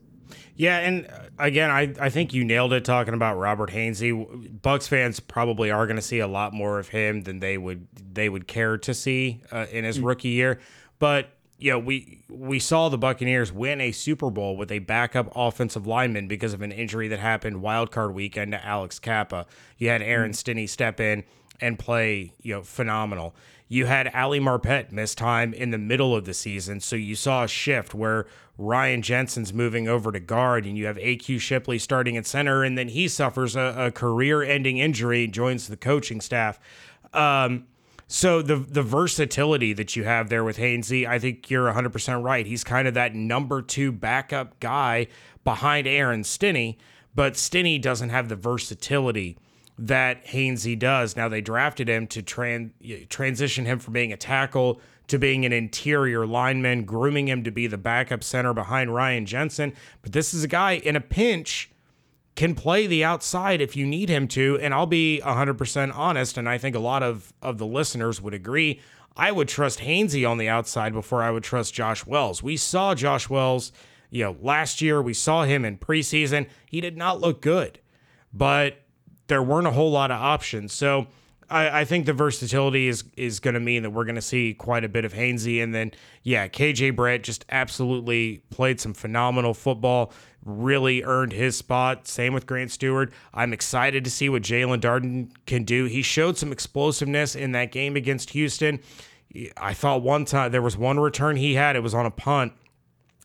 yeah, 0.54 0.78
and 0.78 1.06
uh, 1.06 1.28
again, 1.38 1.70
I, 1.70 1.94
I 2.00 2.08
think 2.10 2.32
you 2.32 2.44
nailed 2.44 2.72
it 2.72 2.84
talking 2.84 3.14
about 3.14 3.36
Robert 3.36 3.70
Hainsey. 3.70 4.60
Bucs 4.60 4.88
fans 4.88 5.20
probably 5.20 5.70
are 5.70 5.86
going 5.86 5.96
to 5.96 6.02
see 6.02 6.20
a 6.20 6.26
lot 6.26 6.52
more 6.52 6.78
of 6.78 6.88
him 6.88 7.22
than 7.22 7.40
they 7.40 7.58
would 7.58 7.86
they 8.12 8.28
would 8.28 8.46
care 8.46 8.78
to 8.78 8.94
see 8.94 9.42
uh, 9.50 9.66
in 9.70 9.84
his 9.84 9.98
mm-hmm. 9.98 10.06
rookie 10.06 10.28
year. 10.30 10.60
But 10.98 11.36
you 11.62 11.70
know, 11.70 11.78
we 11.78 12.18
we 12.28 12.58
saw 12.58 12.88
the 12.88 12.98
Buccaneers 12.98 13.52
win 13.52 13.80
a 13.80 13.92
Super 13.92 14.30
Bowl 14.30 14.56
with 14.56 14.72
a 14.72 14.80
backup 14.80 15.30
offensive 15.36 15.86
lineman 15.86 16.26
because 16.26 16.52
of 16.52 16.60
an 16.60 16.72
injury 16.72 17.06
that 17.08 17.20
happened 17.20 17.62
wild 17.62 17.92
card 17.92 18.14
weekend 18.14 18.50
to 18.50 18.64
Alex 18.64 18.98
Cappa. 18.98 19.46
You 19.78 19.88
had 19.88 20.02
Aaron 20.02 20.32
mm-hmm. 20.32 20.66
Step 20.66 20.98
in 20.98 21.22
and 21.60 21.78
play, 21.78 22.34
you 22.42 22.54
know, 22.54 22.62
phenomenal. 22.62 23.34
You 23.68 23.86
had 23.86 24.12
Ali 24.12 24.40
Marpet 24.40 24.90
miss 24.90 25.14
time 25.14 25.54
in 25.54 25.70
the 25.70 25.78
middle 25.78 26.16
of 26.16 26.24
the 26.24 26.34
season, 26.34 26.80
so 26.80 26.96
you 26.96 27.14
saw 27.14 27.44
a 27.44 27.48
shift 27.48 27.94
where 27.94 28.26
Ryan 28.58 29.00
Jensen's 29.00 29.54
moving 29.54 29.86
over 29.86 30.10
to 30.10 30.20
guard, 30.20 30.66
and 30.66 30.76
you 30.76 30.86
have 30.86 30.96
AQ 30.96 31.40
Shipley 31.40 31.78
starting 31.78 32.16
at 32.16 32.26
center, 32.26 32.64
and 32.64 32.76
then 32.76 32.88
he 32.88 33.06
suffers 33.06 33.54
a, 33.54 33.74
a 33.78 33.90
career-ending 33.92 34.78
injury, 34.78 35.26
joins 35.28 35.68
the 35.68 35.76
coaching 35.76 36.20
staff. 36.20 36.58
Um, 37.14 37.66
so 38.12 38.42
the 38.42 38.56
the 38.56 38.82
versatility 38.82 39.72
that 39.72 39.96
you 39.96 40.04
have 40.04 40.28
there 40.28 40.44
with 40.44 40.58
Hainsey, 40.58 41.06
I 41.06 41.18
think 41.18 41.48
you're 41.48 41.72
100% 41.72 42.22
right. 42.22 42.44
He's 42.44 42.62
kind 42.62 42.86
of 42.86 42.92
that 42.92 43.14
number 43.14 43.62
two 43.62 43.90
backup 43.90 44.60
guy 44.60 45.06
behind 45.44 45.86
Aaron 45.86 46.22
Stinnie, 46.22 46.76
but 47.14 47.38
Stinnie 47.38 47.78
doesn't 47.78 48.10
have 48.10 48.28
the 48.28 48.36
versatility 48.36 49.38
that 49.78 50.26
Hainsey 50.26 50.78
does. 50.78 51.16
Now 51.16 51.30
they 51.30 51.40
drafted 51.40 51.88
him 51.88 52.06
to 52.08 52.22
tran- 52.22 53.08
transition 53.08 53.64
him 53.64 53.78
from 53.78 53.94
being 53.94 54.12
a 54.12 54.18
tackle 54.18 54.78
to 55.08 55.18
being 55.18 55.46
an 55.46 55.54
interior 55.54 56.26
lineman, 56.26 56.84
grooming 56.84 57.28
him 57.28 57.42
to 57.44 57.50
be 57.50 57.66
the 57.66 57.78
backup 57.78 58.22
center 58.22 58.52
behind 58.52 58.94
Ryan 58.94 59.24
Jensen. 59.24 59.72
But 60.02 60.12
this 60.12 60.34
is 60.34 60.44
a 60.44 60.48
guy 60.48 60.72
in 60.72 60.96
a 60.96 61.00
pinch 61.00 61.70
can 62.34 62.54
play 62.54 62.86
the 62.86 63.04
outside 63.04 63.60
if 63.60 63.76
you 63.76 63.86
need 63.86 64.08
him 64.08 64.26
to. 64.28 64.58
And 64.60 64.72
I'll 64.72 64.86
be 64.86 65.20
100% 65.22 65.94
honest, 65.94 66.38
and 66.38 66.48
I 66.48 66.58
think 66.58 66.74
a 66.74 66.80
lot 66.80 67.02
of, 67.02 67.32
of 67.42 67.58
the 67.58 67.66
listeners 67.66 68.20
would 68.20 68.34
agree. 68.34 68.80
I 69.16 69.30
would 69.30 69.48
trust 69.48 69.80
Hainsey 69.80 70.28
on 70.28 70.38
the 70.38 70.48
outside 70.48 70.92
before 70.92 71.22
I 71.22 71.30
would 71.30 71.44
trust 71.44 71.74
Josh 71.74 72.06
Wells. 72.06 72.42
We 72.42 72.56
saw 72.56 72.94
Josh 72.94 73.28
Wells, 73.28 73.72
you 74.10 74.24
know, 74.24 74.36
last 74.40 74.80
year. 74.80 75.02
We 75.02 75.14
saw 75.14 75.44
him 75.44 75.64
in 75.64 75.76
preseason. 75.76 76.48
He 76.70 76.80
did 76.80 76.96
not 76.96 77.20
look 77.20 77.42
good, 77.42 77.78
but 78.32 78.82
there 79.26 79.42
weren't 79.42 79.66
a 79.66 79.72
whole 79.72 79.90
lot 79.90 80.10
of 80.10 80.20
options. 80.20 80.72
So 80.72 81.08
I, 81.52 81.80
I 81.80 81.84
think 81.84 82.06
the 82.06 82.12
versatility 82.12 82.88
is 82.88 83.04
is 83.16 83.38
going 83.38 83.54
to 83.54 83.60
mean 83.60 83.82
that 83.82 83.90
we're 83.90 84.04
going 84.04 84.16
to 84.16 84.22
see 84.22 84.54
quite 84.54 84.84
a 84.84 84.88
bit 84.88 85.04
of 85.04 85.12
Hainsey. 85.12 85.62
And 85.62 85.74
then, 85.74 85.92
yeah, 86.22 86.48
KJ 86.48 86.96
Britt 86.96 87.22
just 87.22 87.44
absolutely 87.50 88.42
played 88.50 88.80
some 88.80 88.94
phenomenal 88.94 89.52
football, 89.52 90.12
really 90.44 91.02
earned 91.04 91.32
his 91.32 91.56
spot. 91.56 92.08
Same 92.08 92.32
with 92.32 92.46
Grant 92.46 92.70
Stewart. 92.70 93.12
I'm 93.34 93.52
excited 93.52 94.02
to 94.04 94.10
see 94.10 94.28
what 94.28 94.42
Jaelon 94.42 94.80
Darden 94.80 95.30
can 95.46 95.64
do. 95.64 95.84
He 95.84 96.02
showed 96.02 96.38
some 96.38 96.52
explosiveness 96.52 97.36
in 97.36 97.52
that 97.52 97.70
game 97.70 97.96
against 97.96 98.30
Houston. 98.30 98.80
I 99.56 99.74
thought 99.74 100.02
one 100.02 100.24
time 100.24 100.52
there 100.52 100.62
was 100.62 100.76
one 100.76 100.98
return 100.98 101.36
he 101.36 101.54
had, 101.54 101.76
it 101.76 101.82
was 101.82 101.94
on 101.94 102.06
a 102.06 102.10
punt. 102.10 102.52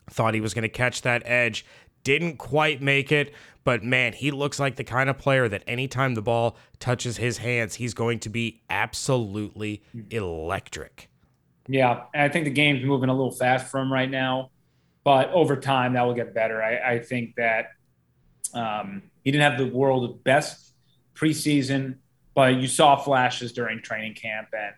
Thought 0.10 0.34
he 0.34 0.42
was 0.42 0.54
going 0.54 0.64
to 0.64 0.70
catch 0.70 1.02
that 1.02 1.22
edge. 1.26 1.66
Didn't 2.08 2.38
quite 2.38 2.82
make 2.82 3.12
it, 3.12 3.34
but 3.66 3.84
man, 3.84 4.14
he 4.14 4.32
looks 4.32 4.60
like 4.60 4.78
the 4.78 4.86
kind 4.86 5.10
of 5.10 5.18
player 5.18 5.50
that 5.50 5.62
anytime 5.68 6.16
the 6.16 6.22
ball 6.22 6.56
touches 6.80 7.18
his 7.18 7.40
hands, 7.40 7.76
he's 7.76 7.94
going 7.94 8.20
to 8.20 8.30
be 8.30 8.62
absolutely 8.70 9.82
electric. 10.10 11.10
Yeah, 11.68 12.04
I 12.16 12.30
think 12.30 12.46
the 12.46 12.52
game's 12.52 12.86
moving 12.86 13.10
a 13.10 13.14
little 13.14 13.32
fast 13.32 13.68
for 13.70 13.82
him 13.82 13.92
right 13.92 14.10
now. 14.10 14.52
but 15.04 15.32
over 15.32 15.56
time 15.56 15.94
that 15.94 16.04
will 16.06 16.14
get 16.14 16.34
better. 16.34 16.62
I, 16.62 16.96
I 16.96 17.00
think 17.00 17.36
that 17.38 17.68
um, 18.54 19.04
he 19.24 19.32
didn't 19.32 19.50
have 19.50 19.58
the 19.58 19.68
world's 19.68 20.22
best 20.24 20.74
preseason, 21.16 21.96
but 22.36 22.56
you 22.56 22.68
saw 22.68 22.98
flashes 22.98 23.54
during 23.54 23.82
training 23.82 24.16
camp, 24.16 24.50
and 24.52 24.76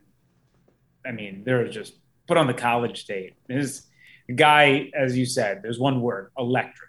I 1.05 1.11
mean, 1.11 1.43
they're 1.45 1.67
just 1.67 1.93
put 2.27 2.37
on 2.37 2.47
the 2.47 2.53
college 2.53 3.01
state. 3.01 3.33
His 3.47 3.87
guy, 4.35 4.91
as 4.95 5.17
you 5.17 5.25
said, 5.25 5.61
there's 5.63 5.79
one 5.79 6.01
word: 6.01 6.31
electric. 6.37 6.88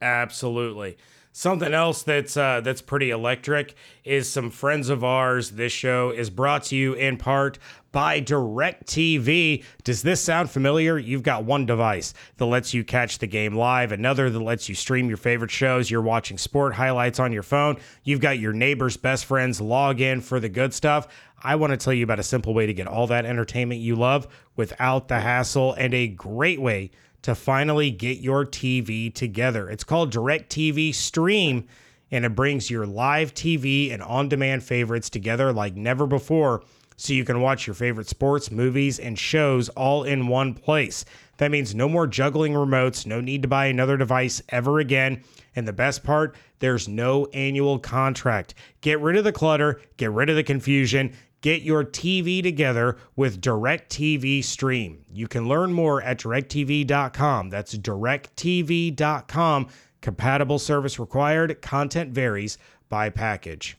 Absolutely. 0.00 0.96
Something 1.32 1.74
else 1.74 2.02
that's 2.02 2.34
uh, 2.34 2.62
that's 2.62 2.80
pretty 2.80 3.10
electric 3.10 3.74
is 4.04 4.26
some 4.26 4.50
friends 4.50 4.88
of 4.88 5.04
ours. 5.04 5.50
This 5.50 5.70
show 5.70 6.10
is 6.10 6.30
brought 6.30 6.64
to 6.64 6.76
you 6.76 6.94
in 6.94 7.18
part 7.18 7.58
by 7.92 8.22
DirecTV. 8.22 9.62
Does 9.84 10.02
this 10.02 10.22
sound 10.22 10.50
familiar? 10.50 10.98
You've 10.98 11.22
got 11.22 11.44
one 11.44 11.66
device 11.66 12.14
that 12.38 12.46
lets 12.46 12.72
you 12.72 12.84
catch 12.84 13.18
the 13.18 13.26
game 13.26 13.54
live, 13.54 13.92
another 13.92 14.30
that 14.30 14.40
lets 14.40 14.70
you 14.70 14.74
stream 14.74 15.08
your 15.08 15.18
favorite 15.18 15.50
shows. 15.50 15.90
You're 15.90 16.00
watching 16.00 16.38
sport 16.38 16.72
highlights 16.72 17.20
on 17.20 17.34
your 17.34 17.42
phone. 17.42 17.76
You've 18.02 18.20
got 18.20 18.38
your 18.38 18.54
neighbor's 18.54 18.96
best 18.96 19.26
friends 19.26 19.60
log 19.60 20.00
in 20.00 20.22
for 20.22 20.40
the 20.40 20.48
good 20.48 20.72
stuff. 20.72 21.06
I 21.42 21.56
want 21.56 21.72
to 21.72 21.76
tell 21.76 21.92
you 21.92 22.04
about 22.04 22.18
a 22.18 22.22
simple 22.22 22.54
way 22.54 22.64
to 22.64 22.72
get 22.72 22.86
all 22.86 23.08
that 23.08 23.26
entertainment 23.26 23.82
you 23.82 23.94
love 23.94 24.26
without 24.56 25.08
the 25.08 25.20
hassle 25.20 25.74
and 25.74 25.92
a 25.92 26.08
great 26.08 26.62
way 26.62 26.92
to 27.22 27.34
finally 27.34 27.90
get 27.90 28.18
your 28.18 28.44
TV 28.44 29.12
together. 29.12 29.68
It's 29.68 29.84
called 29.84 30.12
DirecTV 30.12 30.94
Stream, 30.94 31.66
and 32.10 32.24
it 32.24 32.34
brings 32.34 32.70
your 32.70 32.86
live 32.86 33.34
TV 33.34 33.92
and 33.92 34.02
on 34.02 34.28
demand 34.28 34.62
favorites 34.62 35.10
together 35.10 35.52
like 35.52 35.74
never 35.74 36.06
before 36.06 36.62
so 36.96 37.12
you 37.12 37.24
can 37.24 37.40
watch 37.40 37.66
your 37.66 37.74
favorite 37.74 38.08
sports, 38.08 38.50
movies, 38.50 38.98
and 38.98 39.18
shows 39.18 39.68
all 39.70 40.04
in 40.04 40.28
one 40.28 40.54
place. 40.54 41.04
That 41.38 41.50
means 41.50 41.74
no 41.74 41.88
more 41.88 42.06
juggling 42.06 42.54
remotes, 42.54 43.06
no 43.06 43.20
need 43.20 43.42
to 43.42 43.48
buy 43.48 43.66
another 43.66 43.96
device 43.96 44.40
ever 44.48 44.78
again. 44.78 45.22
And 45.54 45.68
the 45.68 45.72
best 45.72 46.02
part, 46.02 46.36
there's 46.58 46.88
no 46.88 47.26
annual 47.26 47.78
contract. 47.78 48.54
Get 48.80 49.00
rid 49.00 49.16
of 49.16 49.24
the 49.24 49.32
clutter, 49.32 49.80
get 49.98 50.10
rid 50.10 50.30
of 50.30 50.36
the 50.36 50.42
confusion, 50.42 51.14
Get 51.40 51.62
your 51.62 51.84
TV 51.84 52.42
together 52.42 52.96
with 53.14 53.40
DirecTV 53.40 54.42
Stream. 54.42 55.04
You 55.12 55.28
can 55.28 55.48
learn 55.48 55.72
more 55.72 56.02
at 56.02 56.18
directv.com. 56.18 57.50
That's 57.50 57.76
directv.com. 57.76 59.68
Compatible 60.00 60.58
service 60.58 60.98
required. 60.98 61.62
Content 61.62 62.12
varies 62.12 62.58
by 62.88 63.10
package. 63.10 63.76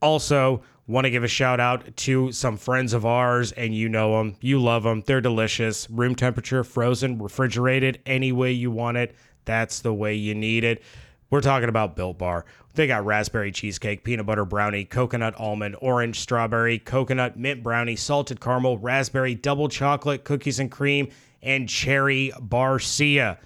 Also, 0.00 0.62
want 0.86 1.04
to 1.04 1.10
give 1.10 1.24
a 1.24 1.28
shout 1.28 1.58
out 1.58 1.96
to 1.96 2.30
some 2.30 2.56
friends 2.56 2.92
of 2.92 3.04
ours, 3.04 3.52
and 3.52 3.74
you 3.74 3.88
know 3.88 4.18
them, 4.18 4.36
you 4.40 4.62
love 4.62 4.84
them. 4.84 5.02
They're 5.06 5.20
delicious. 5.20 5.90
Room 5.90 6.14
temperature, 6.14 6.62
frozen, 6.62 7.18
refrigerated, 7.18 8.00
any 8.06 8.32
way 8.32 8.52
you 8.52 8.70
want 8.70 8.96
it. 8.96 9.14
That's 9.44 9.80
the 9.80 9.92
way 9.92 10.14
you 10.14 10.34
need 10.34 10.64
it. 10.64 10.82
We're 11.28 11.40
talking 11.40 11.68
about 11.68 11.96
Built 11.96 12.18
Bar. 12.18 12.44
They 12.74 12.86
got 12.86 13.04
raspberry 13.04 13.50
cheesecake, 13.50 14.04
peanut 14.04 14.26
butter 14.26 14.44
brownie, 14.44 14.84
coconut 14.84 15.34
almond, 15.38 15.76
orange 15.80 16.20
strawberry, 16.20 16.78
coconut 16.78 17.36
mint 17.36 17.62
brownie, 17.62 17.96
salted 17.96 18.40
caramel, 18.40 18.78
raspberry 18.78 19.34
double 19.34 19.68
chocolate, 19.68 20.22
cookies 20.22 20.60
and 20.60 20.70
cream, 20.70 21.08
and 21.42 21.68
cherry 21.68 22.32
barcia. 22.38 23.38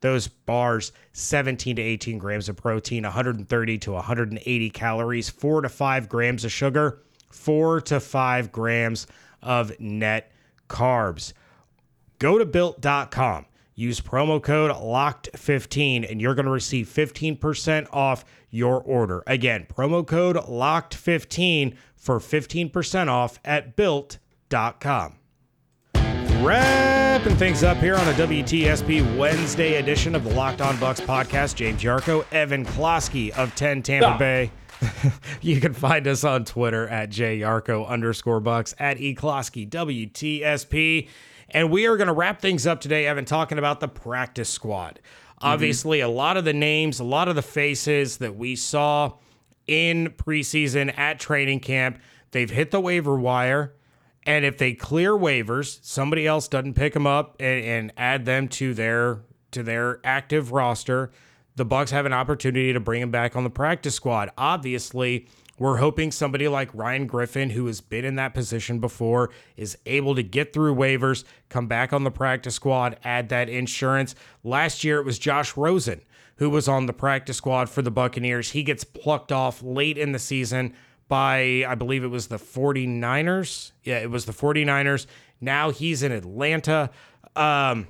Those 0.00 0.26
bars, 0.26 0.92
17 1.12 1.76
to 1.76 1.82
18 1.82 2.18
grams 2.18 2.48
of 2.48 2.56
protein, 2.56 3.04
130 3.04 3.78
to 3.78 3.92
180 3.92 4.70
calories, 4.70 5.28
4 5.28 5.62
to 5.62 5.68
5 5.68 6.08
grams 6.08 6.44
of 6.44 6.52
sugar, 6.52 7.02
4 7.30 7.80
to 7.82 8.00
5 8.00 8.52
grams 8.52 9.06
of 9.42 9.78
net 9.78 10.32
carbs. 10.68 11.32
Go 12.18 12.38
to 12.38 12.46
built.com 12.46 13.46
Use 13.78 14.00
promo 14.00 14.42
code 14.42 14.72
LOCKED15 14.72 16.10
and 16.10 16.20
you're 16.20 16.34
going 16.34 16.46
to 16.46 16.50
receive 16.50 16.88
15% 16.88 17.86
off 17.92 18.24
your 18.50 18.82
order. 18.82 19.22
Again, 19.24 19.68
promo 19.72 20.04
code 20.04 20.34
LOCKED15 20.34 21.76
for 21.94 22.18
15% 22.18 23.06
off 23.06 23.38
at 23.44 23.76
built.com. 23.76 25.14
Wrapping 25.94 27.36
things 27.36 27.62
up 27.62 27.76
here 27.76 27.94
on 27.94 28.08
a 28.08 28.12
WTSP 28.14 29.16
Wednesday 29.16 29.76
edition 29.76 30.16
of 30.16 30.24
the 30.24 30.34
Locked 30.34 30.60
On 30.60 30.74
Bucs 30.78 31.00
podcast. 31.00 31.54
James 31.54 31.80
Yarcho, 31.80 32.24
Evan 32.32 32.64
Closky 32.64 33.30
of 33.30 33.54
10 33.54 33.84
Tampa. 33.84 34.18
Bay. 34.18 34.50
you 35.40 35.60
can 35.60 35.72
find 35.72 36.08
us 36.08 36.24
on 36.24 36.44
Twitter 36.44 36.88
at 36.88 37.10
jyarcho 37.10 37.86
underscore 37.86 38.40
bucs 38.40 38.74
at 38.80 38.98
eclosky 38.98 39.70
WTSP. 39.70 41.06
And 41.50 41.70
we 41.70 41.86
are 41.86 41.96
going 41.96 42.08
to 42.08 42.12
wrap 42.12 42.40
things 42.40 42.66
up 42.66 42.80
today, 42.80 43.06
Evan, 43.06 43.24
talking 43.24 43.58
about 43.58 43.80
the 43.80 43.88
practice 43.88 44.48
squad. 44.48 45.00
Mm-hmm. 45.02 45.46
Obviously, 45.46 46.00
a 46.00 46.08
lot 46.08 46.36
of 46.36 46.44
the 46.44 46.52
names, 46.52 47.00
a 47.00 47.04
lot 47.04 47.28
of 47.28 47.36
the 47.36 47.42
faces 47.42 48.18
that 48.18 48.36
we 48.36 48.56
saw 48.56 49.14
in 49.66 50.14
preseason 50.16 50.96
at 50.98 51.20
training 51.20 51.60
camp, 51.60 51.98
they've 52.32 52.50
hit 52.50 52.70
the 52.70 52.80
waiver 52.80 53.16
wire. 53.16 53.74
And 54.24 54.44
if 54.44 54.58
they 54.58 54.74
clear 54.74 55.12
waivers, 55.12 55.78
somebody 55.82 56.26
else 56.26 56.48
doesn't 56.48 56.74
pick 56.74 56.92
them 56.92 57.06
up 57.06 57.36
and, 57.40 57.64
and 57.64 57.92
add 57.96 58.26
them 58.26 58.48
to 58.48 58.74
their 58.74 59.20
to 59.52 59.62
their 59.62 60.00
active 60.04 60.52
roster, 60.52 61.10
the 61.56 61.64
Bucs 61.64 61.90
have 61.90 62.04
an 62.04 62.12
opportunity 62.12 62.74
to 62.74 62.80
bring 62.80 63.00
them 63.00 63.10
back 63.10 63.34
on 63.34 63.44
the 63.44 63.50
practice 63.50 63.94
squad. 63.94 64.30
Obviously, 64.36 65.26
we're 65.58 65.78
hoping 65.78 66.10
somebody 66.12 66.48
like 66.48 66.70
Ryan 66.72 67.06
Griffin, 67.06 67.50
who 67.50 67.66
has 67.66 67.80
been 67.80 68.04
in 68.04 68.16
that 68.16 68.34
position 68.34 68.78
before, 68.78 69.30
is 69.56 69.76
able 69.86 70.14
to 70.14 70.22
get 70.22 70.52
through 70.52 70.74
waivers, 70.74 71.24
come 71.48 71.66
back 71.66 71.92
on 71.92 72.04
the 72.04 72.10
practice 72.10 72.54
squad, 72.54 72.98
add 73.04 73.28
that 73.30 73.48
insurance. 73.48 74.14
Last 74.44 74.84
year, 74.84 74.98
it 74.98 75.04
was 75.04 75.18
Josh 75.18 75.56
Rosen 75.56 76.02
who 76.38 76.48
was 76.48 76.68
on 76.68 76.86
the 76.86 76.92
practice 76.92 77.36
squad 77.36 77.68
for 77.68 77.82
the 77.82 77.90
Buccaneers. 77.90 78.52
He 78.52 78.62
gets 78.62 78.84
plucked 78.84 79.32
off 79.32 79.62
late 79.62 79.98
in 79.98 80.12
the 80.12 80.18
season 80.18 80.72
by, 81.08 81.64
I 81.66 81.74
believe 81.74 82.04
it 82.04 82.08
was 82.08 82.28
the 82.28 82.36
49ers. 82.36 83.72
Yeah, 83.82 83.98
it 83.98 84.10
was 84.10 84.24
the 84.24 84.32
49ers. 84.32 85.06
Now 85.40 85.70
he's 85.70 86.02
in 86.02 86.12
Atlanta. 86.12 86.90
Um, 87.34 87.88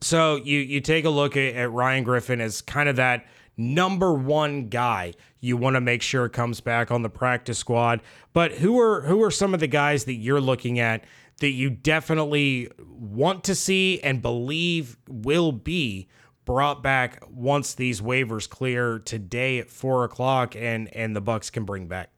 so 0.00 0.36
you 0.36 0.58
you 0.58 0.80
take 0.80 1.06
a 1.06 1.10
look 1.10 1.36
at, 1.36 1.54
at 1.54 1.72
Ryan 1.72 2.04
Griffin 2.04 2.40
as 2.40 2.60
kind 2.60 2.88
of 2.88 2.96
that 2.96 3.26
number 3.56 4.12
one 4.12 4.68
guy 4.68 5.14
you 5.40 5.56
want 5.56 5.76
to 5.76 5.80
make 5.80 6.02
sure 6.02 6.28
comes 6.28 6.60
back 6.60 6.90
on 6.90 7.02
the 7.02 7.10
practice 7.10 7.58
squad. 7.58 8.00
But 8.32 8.52
who 8.52 8.80
are 8.80 9.02
who 9.02 9.22
are 9.22 9.30
some 9.30 9.54
of 9.54 9.60
the 9.60 9.66
guys 9.66 10.04
that 10.04 10.14
you're 10.14 10.40
looking 10.40 10.78
at 10.78 11.04
that 11.40 11.50
you 11.50 11.70
definitely 11.70 12.70
want 12.78 13.44
to 13.44 13.54
see 13.54 14.00
and 14.02 14.22
believe 14.22 14.96
will 15.08 15.52
be 15.52 16.08
brought 16.44 16.82
back 16.82 17.22
once 17.30 17.74
these 17.74 18.00
waivers 18.00 18.48
clear 18.48 18.98
today 18.98 19.58
at 19.58 19.70
four 19.70 20.04
o'clock 20.04 20.54
and 20.56 20.94
and 20.94 21.14
the 21.14 21.22
Bucs 21.22 21.50
can 21.50 21.64
bring 21.64 21.86
back? 21.86 22.10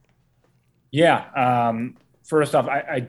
Yeah. 0.90 1.26
Um, 1.34 1.96
first 2.24 2.54
off, 2.54 2.68
I, 2.68 2.78
I 2.80 3.08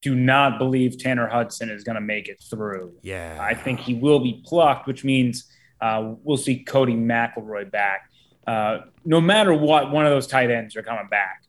do 0.00 0.14
not 0.14 0.58
believe 0.58 0.98
Tanner 0.98 1.26
Hudson 1.26 1.70
is 1.70 1.84
going 1.84 1.96
to 1.96 2.00
make 2.00 2.28
it 2.28 2.40
through. 2.40 2.94
Yeah. 3.02 3.38
I 3.40 3.54
think 3.54 3.80
he 3.80 3.94
will 3.94 4.20
be 4.20 4.42
plucked, 4.44 4.86
which 4.86 5.04
means 5.04 5.50
uh, 5.80 6.14
we'll 6.22 6.36
see 6.36 6.64
Codey 6.64 6.96
McElroy 6.96 7.70
back. 7.70 8.10
Uh, 8.46 8.80
no 9.04 9.20
matter 9.20 9.52
what, 9.52 9.90
one 9.90 10.06
of 10.06 10.10
those 10.10 10.26
tight 10.26 10.50
ends 10.50 10.76
are 10.76 10.82
coming 10.82 11.08
back. 11.08 11.42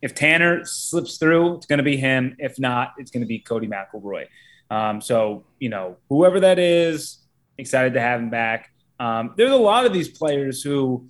If 0.00 0.14
Tanner 0.14 0.64
slips 0.64 1.18
through, 1.18 1.56
it's 1.56 1.66
going 1.66 1.78
to 1.78 1.84
be 1.84 1.96
him. 1.96 2.36
If 2.38 2.58
not, 2.58 2.94
it's 2.98 3.10
going 3.10 3.22
to 3.22 3.26
be 3.26 3.40
Codey 3.40 3.68
McElroy. 3.68 4.26
Um, 4.70 5.00
so, 5.00 5.44
you 5.58 5.68
know, 5.68 5.96
whoever 6.08 6.40
that 6.40 6.58
is, 6.58 7.18
excited 7.58 7.94
to 7.94 8.00
have 8.00 8.20
him 8.20 8.30
back. 8.30 8.70
Um, 9.00 9.34
there's 9.36 9.52
a 9.52 9.56
lot 9.56 9.84
of 9.84 9.92
these 9.92 10.08
players 10.08 10.62
who, 10.62 11.08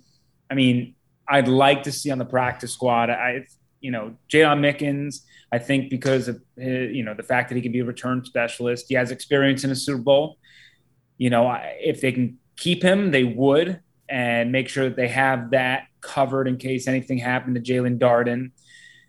I 0.49 0.55
mean, 0.55 0.95
I'd 1.27 1.47
like 1.47 1.83
to 1.83 1.91
see 1.91 2.09
on 2.09 2.17
the 2.17 2.25
practice 2.25 2.73
squad. 2.73 3.11
I, 3.11 3.45
you 3.79 3.91
know, 3.91 4.15
Jaydon 4.29 4.59
Mickens, 4.59 5.21
I 5.51 5.59
think 5.59 5.89
because 5.89 6.27
of 6.27 6.41
his, 6.57 6.95
you 6.95 7.03
know 7.03 7.13
the 7.13 7.23
fact 7.23 7.49
that 7.49 7.55
he 7.55 7.61
can 7.61 7.71
be 7.71 7.79
a 7.79 7.85
return 7.85 8.25
specialist, 8.25 8.87
he 8.89 8.95
has 8.95 9.11
experience 9.11 9.63
in 9.63 9.69
a 9.69 9.75
Super 9.75 10.01
Bowl. 10.01 10.37
You 11.17 11.29
know, 11.29 11.55
if 11.79 12.01
they 12.01 12.11
can 12.11 12.38
keep 12.59 12.83
him, 12.83 13.11
they 13.11 13.23
would, 13.23 13.79
and 14.09 14.51
make 14.51 14.69
sure 14.69 14.85
that 14.85 14.95
they 14.95 15.07
have 15.07 15.51
that 15.51 15.83
covered 16.01 16.47
in 16.47 16.57
case 16.57 16.87
anything 16.87 17.17
happened 17.17 17.55
to 17.55 17.61
Jaelon 17.61 17.97
Darden. 17.97 18.51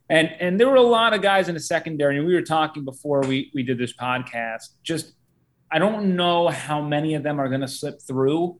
And 0.08 0.28
and 0.40 0.58
there 0.58 0.68
were 0.68 0.76
a 0.76 0.82
lot 0.82 1.14
of 1.14 1.22
guys 1.22 1.48
in 1.48 1.54
the 1.54 1.60
secondary, 1.60 2.16
and 2.16 2.26
we 2.26 2.34
were 2.34 2.42
talking 2.42 2.84
before 2.84 3.20
we 3.20 3.50
we 3.54 3.62
did 3.62 3.78
this 3.78 3.92
podcast. 3.92 4.70
Just 4.82 5.12
I 5.70 5.78
don't 5.78 6.16
know 6.16 6.48
how 6.48 6.80
many 6.80 7.14
of 7.14 7.22
them 7.22 7.40
are 7.40 7.48
going 7.48 7.60
to 7.60 7.68
slip 7.68 8.00
through, 8.02 8.58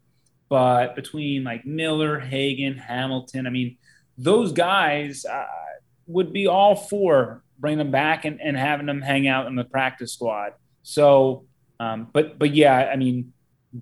but 0.48 0.94
between 0.94 1.42
like 1.42 1.66
Miller, 1.66 2.20
Hagan, 2.20 2.76
Hamilton, 2.76 3.46
I 3.46 3.50
mean, 3.50 3.79
those 4.16 4.53
guys 4.53 5.24
uh, 5.24 5.46
would 6.07 6.33
be 6.33 6.46
all 6.46 6.76
for 6.76 7.42
bringing 7.59 7.79
them 7.79 7.90
back 7.90 8.24
and, 8.24 8.40
and 8.40 8.57
having 8.57 8.87
them 8.87 9.03
hang 9.03 9.26
out 9.26 9.46
in 9.46 9.57
the 9.57 9.64
practice 9.64 10.12
squad. 10.12 10.53
So, 10.83 11.46
um, 11.81 12.09
but 12.12 12.38
but 12.38 12.55
yeah, 12.55 12.90
I 12.92 12.96
mean, 12.96 13.33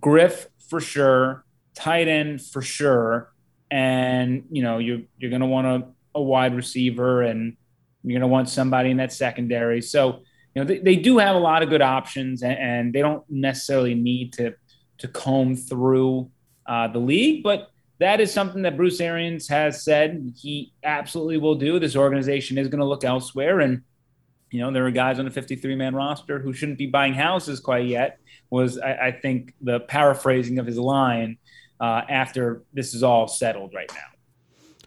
Griff 0.01 0.47
for 0.69 0.81
sure, 0.81 1.45
tight 1.75 2.09
end 2.09 2.43
for 2.43 2.63
sure, 2.63 3.33
and 3.71 4.45
you 4.51 4.63
know 4.63 4.79
you're 4.79 5.01
you're 5.19 5.31
going 5.31 5.41
to 5.41 5.47
want 5.47 5.67
a, 5.67 5.89
a 6.15 6.23
wide 6.23 6.55
receiver 6.55 7.23
and 7.23 7.57
you're 8.03 8.19
going 8.19 8.29
to 8.29 8.33
want 8.33 8.49
somebody 8.49 8.91
in 8.91 8.99
that 8.99 9.13
secondary. 9.13 9.83
So 9.83 10.21
you 10.55 10.63
know, 10.63 10.65
they, 10.65 10.79
they 10.79 10.97
do 10.97 11.19
have 11.19 11.37
a 11.37 11.39
lot 11.39 11.63
of 11.63 11.69
good 11.69 11.83
options, 11.83 12.43
and, 12.43 12.59
and 12.59 12.93
they 12.93 13.01
don't 13.01 13.23
necessarily 13.29 13.95
need 13.95 14.33
to 14.35 14.55
to 14.99 15.09
comb 15.09 15.55
through 15.55 16.29
uh, 16.67 16.89
the 16.89 16.99
league, 16.99 17.45
but 17.45 17.71
that 18.01 18.21
is 18.21 18.33
something 18.33 18.63
that 18.63 18.77
Bruce 18.77 19.01
Arians 19.01 19.49
has 19.49 19.85
said 19.85 20.33
he 20.37 20.73
absolutely 20.83 21.37
will 21.37 21.55
do. 21.55 21.79
This 21.79 21.95
organization 21.95 22.59
is 22.59 22.69
going 22.69 22.81
to 22.81 22.87
look 22.87 23.05
elsewhere, 23.05 23.61
and 23.61 23.83
you 24.51 24.61
know 24.61 24.71
there 24.71 24.87
are 24.87 24.91
guys 24.91 25.19
on 25.19 25.27
a 25.27 25.31
53 25.31 25.75
man 25.77 25.95
roster 25.95 26.39
who 26.39 26.53
shouldn't 26.53 26.79
be 26.79 26.87
buying 26.87 27.15
houses 27.15 27.61
quite 27.61 27.87
yet. 27.87 28.19
Was 28.51 28.79
I, 28.79 29.09
I 29.09 29.13
think 29.13 29.55
the 29.61 29.81
paraphrasing 29.81 30.59
of 30.59 30.67
his 30.67 30.79
line 30.79 31.39
uh, 31.81 32.03
after 32.09 32.63
this 32.73 32.95
is 32.95 33.03
all 33.03 33.29
settled 33.29 33.75
right 33.75 33.91
now. 33.93 34.19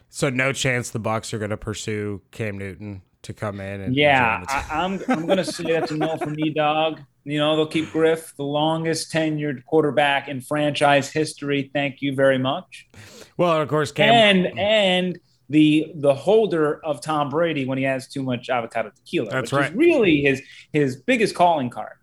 So 0.10 0.30
no 0.30 0.52
chance 0.52 0.90
the 0.90 1.00
Bucs 1.00 1.34
are 1.34 1.40
going 1.40 1.52
to 1.52 1.58
pursue 1.58 2.22
Cam 2.32 2.58
Newton 2.58 3.02
to 3.24 3.34
come 3.34 3.60
in. 3.60 3.82
And 3.82 3.96
yeah, 3.96 4.44
I, 4.48 4.84
am 4.84 5.00
I'm, 5.08 5.20
I'm 5.20 5.26
going 5.26 5.38
to 5.38 5.46
say 5.46 5.72
that's 5.72 5.92
a 5.92 5.98
no 5.98 6.18
for 6.18 6.30
me, 6.30 6.50
dog. 6.50 7.02
You 7.24 7.38
know 7.38 7.56
they'll 7.56 7.68
keep 7.68 7.92
Griff, 7.92 8.36
the 8.36 8.44
longest 8.44 9.14
tenured 9.14 9.64
quarterback 9.66 10.28
in 10.28 10.42
franchise 10.42 11.12
history. 11.12 11.70
Thank 11.72 12.02
you 12.02 12.16
very 12.16 12.40
much. 12.40 12.90
Well, 13.38 13.62
of 13.62 13.70
course, 13.70 13.92
Cam 13.92 14.14
and 14.14 14.60
and 14.60 15.20
the 15.52 15.92
the 15.96 16.16
holder 16.16 16.84
of 16.86 17.02
Tom 17.02 17.30
Brady 17.30 17.66
when 17.66 17.78
he 17.78 17.84
has 17.84 18.08
too 18.08 18.24
much 18.24 18.50
avocado 18.50 18.90
tequila. 18.90 19.30
That's 19.30 19.52
right. 19.52 19.76
really 19.76 20.22
his 20.22 20.42
his 20.72 20.96
biggest 20.96 21.36
calling 21.36 21.70
card. 21.70 21.94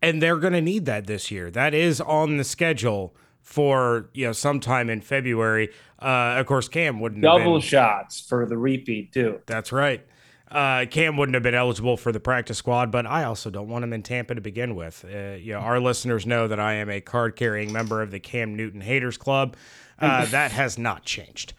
And 0.00 0.22
they're 0.22 0.38
going 0.38 0.52
to 0.52 0.60
need 0.60 0.86
that 0.86 1.06
this 1.06 1.30
year. 1.30 1.50
That 1.50 1.74
is 1.74 2.00
on 2.00 2.36
the 2.36 2.44
schedule 2.44 3.14
for 3.40 4.08
you 4.14 4.26
know 4.26 4.32
sometime 4.32 4.88
in 4.88 5.00
February. 5.00 5.70
Uh, 6.00 6.36
of 6.38 6.46
course, 6.46 6.68
Cam 6.68 7.00
wouldn't 7.00 7.24
have 7.24 7.38
double 7.38 7.60
shots 7.60 8.20
for 8.20 8.46
the 8.46 8.56
repeat 8.56 9.12
too. 9.12 9.40
That's 9.46 9.72
right. 9.72 10.06
Uh, 10.48 10.84
Cam 10.84 11.16
wouldn't 11.16 11.34
have 11.34 11.42
been 11.42 11.54
eligible 11.54 11.96
for 11.96 12.12
the 12.12 12.20
practice 12.20 12.58
squad, 12.58 12.92
but 12.92 13.06
I 13.06 13.24
also 13.24 13.48
don't 13.48 13.68
want 13.68 13.84
him 13.84 13.92
in 13.94 14.02
Tampa 14.02 14.34
to 14.34 14.40
begin 14.40 14.74
with. 14.74 15.04
Uh, 15.04 15.32
you 15.32 15.54
know, 15.54 15.60
our 15.60 15.80
listeners 15.80 16.26
know 16.26 16.46
that 16.46 16.60
I 16.60 16.74
am 16.74 16.90
a 16.90 17.00
card 17.00 17.36
carrying 17.36 17.72
member 17.72 18.02
of 18.02 18.10
the 18.10 18.20
Cam 18.20 18.54
Newton 18.54 18.82
Haters 18.82 19.16
Club. 19.16 19.56
Uh, 19.98 20.26
that 20.30 20.52
has 20.52 20.78
not 20.78 21.04
changed. 21.04 21.54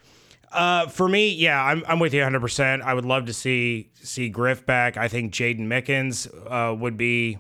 Uh, 0.54 0.88
for 0.88 1.10
me, 1.10 1.30
yeah, 1.34 1.62
I'm, 1.64 1.84
I'm 1.88 2.00
with 2.00 2.14
you 2.14 2.22
100. 2.22 2.40
percent 2.40 2.84
I 2.84 2.94
would 2.94 3.06
love 3.06 3.26
to 3.26 3.34
see 3.34 3.92
see 3.96 4.30
Griff 4.30 4.66
back. 4.66 4.98
I 4.98 5.08
think 5.08 5.34
Jaydon 5.34 5.68
Mickens 5.68 6.28
uh, 6.50 6.76
would 6.76 6.98
be 6.98 7.40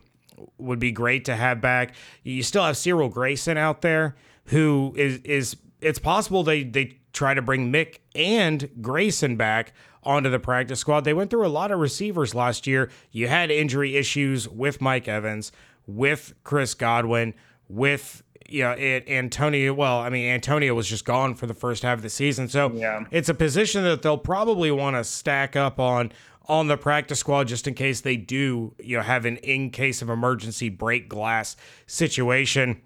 would 0.57 0.79
be 0.79 0.91
great 0.91 1.25
to 1.25 1.35
have 1.35 1.61
back. 1.61 1.95
You 2.23 2.43
still 2.43 2.63
have 2.63 2.77
Cyril 2.77 3.09
Grayson 3.09 3.57
out 3.57 3.81
there, 3.81 4.15
who 4.45 4.93
is 4.97 5.17
is 5.23 5.57
it's 5.81 5.99
possible 5.99 6.43
they 6.43 6.63
they 6.63 6.97
try 7.13 7.33
to 7.33 7.41
bring 7.41 7.71
Mick 7.71 7.99
and 8.15 8.69
Grayson 8.81 9.35
back 9.35 9.73
onto 10.03 10.29
the 10.29 10.39
practice 10.39 10.79
squad. 10.79 11.01
They 11.01 11.13
went 11.13 11.29
through 11.29 11.45
a 11.45 11.49
lot 11.49 11.71
of 11.71 11.79
receivers 11.79 12.33
last 12.33 12.67
year. 12.67 12.89
You 13.11 13.27
had 13.27 13.51
injury 13.51 13.95
issues 13.95 14.49
with 14.49 14.81
Mike 14.81 15.07
Evans, 15.07 15.51
with 15.85 16.33
Chris 16.43 16.73
Godwin, 16.73 17.33
with 17.69 18.23
you 18.53 18.61
know, 18.61 18.71
it, 18.73 19.09
Antonio. 19.09 19.73
Well, 19.73 19.97
I 19.97 20.09
mean, 20.09 20.29
Antonio 20.29 20.75
was 20.75 20.87
just 20.87 21.05
gone 21.05 21.33
for 21.33 21.47
the 21.47 21.55
first 21.55 21.81
half 21.81 21.97
of 21.97 22.03
the 22.03 22.09
season, 22.09 22.47
so 22.47 22.71
yeah. 22.71 23.03
it's 23.09 23.27
a 23.27 23.33
position 23.33 23.83
that 23.83 24.03
they'll 24.03 24.15
probably 24.15 24.69
want 24.69 24.95
to 24.95 25.03
stack 25.03 25.55
up 25.55 25.79
on 25.79 26.11
on 26.47 26.67
the 26.67 26.77
practice 26.77 27.19
squad 27.19 27.47
just 27.47 27.67
in 27.67 27.73
case 27.73 28.01
they 28.01 28.15
do, 28.15 28.75
you 28.77 28.97
know, 28.97 29.03
have 29.03 29.25
an 29.25 29.37
in 29.37 29.71
case 29.71 30.03
of 30.03 30.09
emergency 30.09 30.69
break 30.69 31.09
glass 31.09 31.55
situation. 31.87 32.79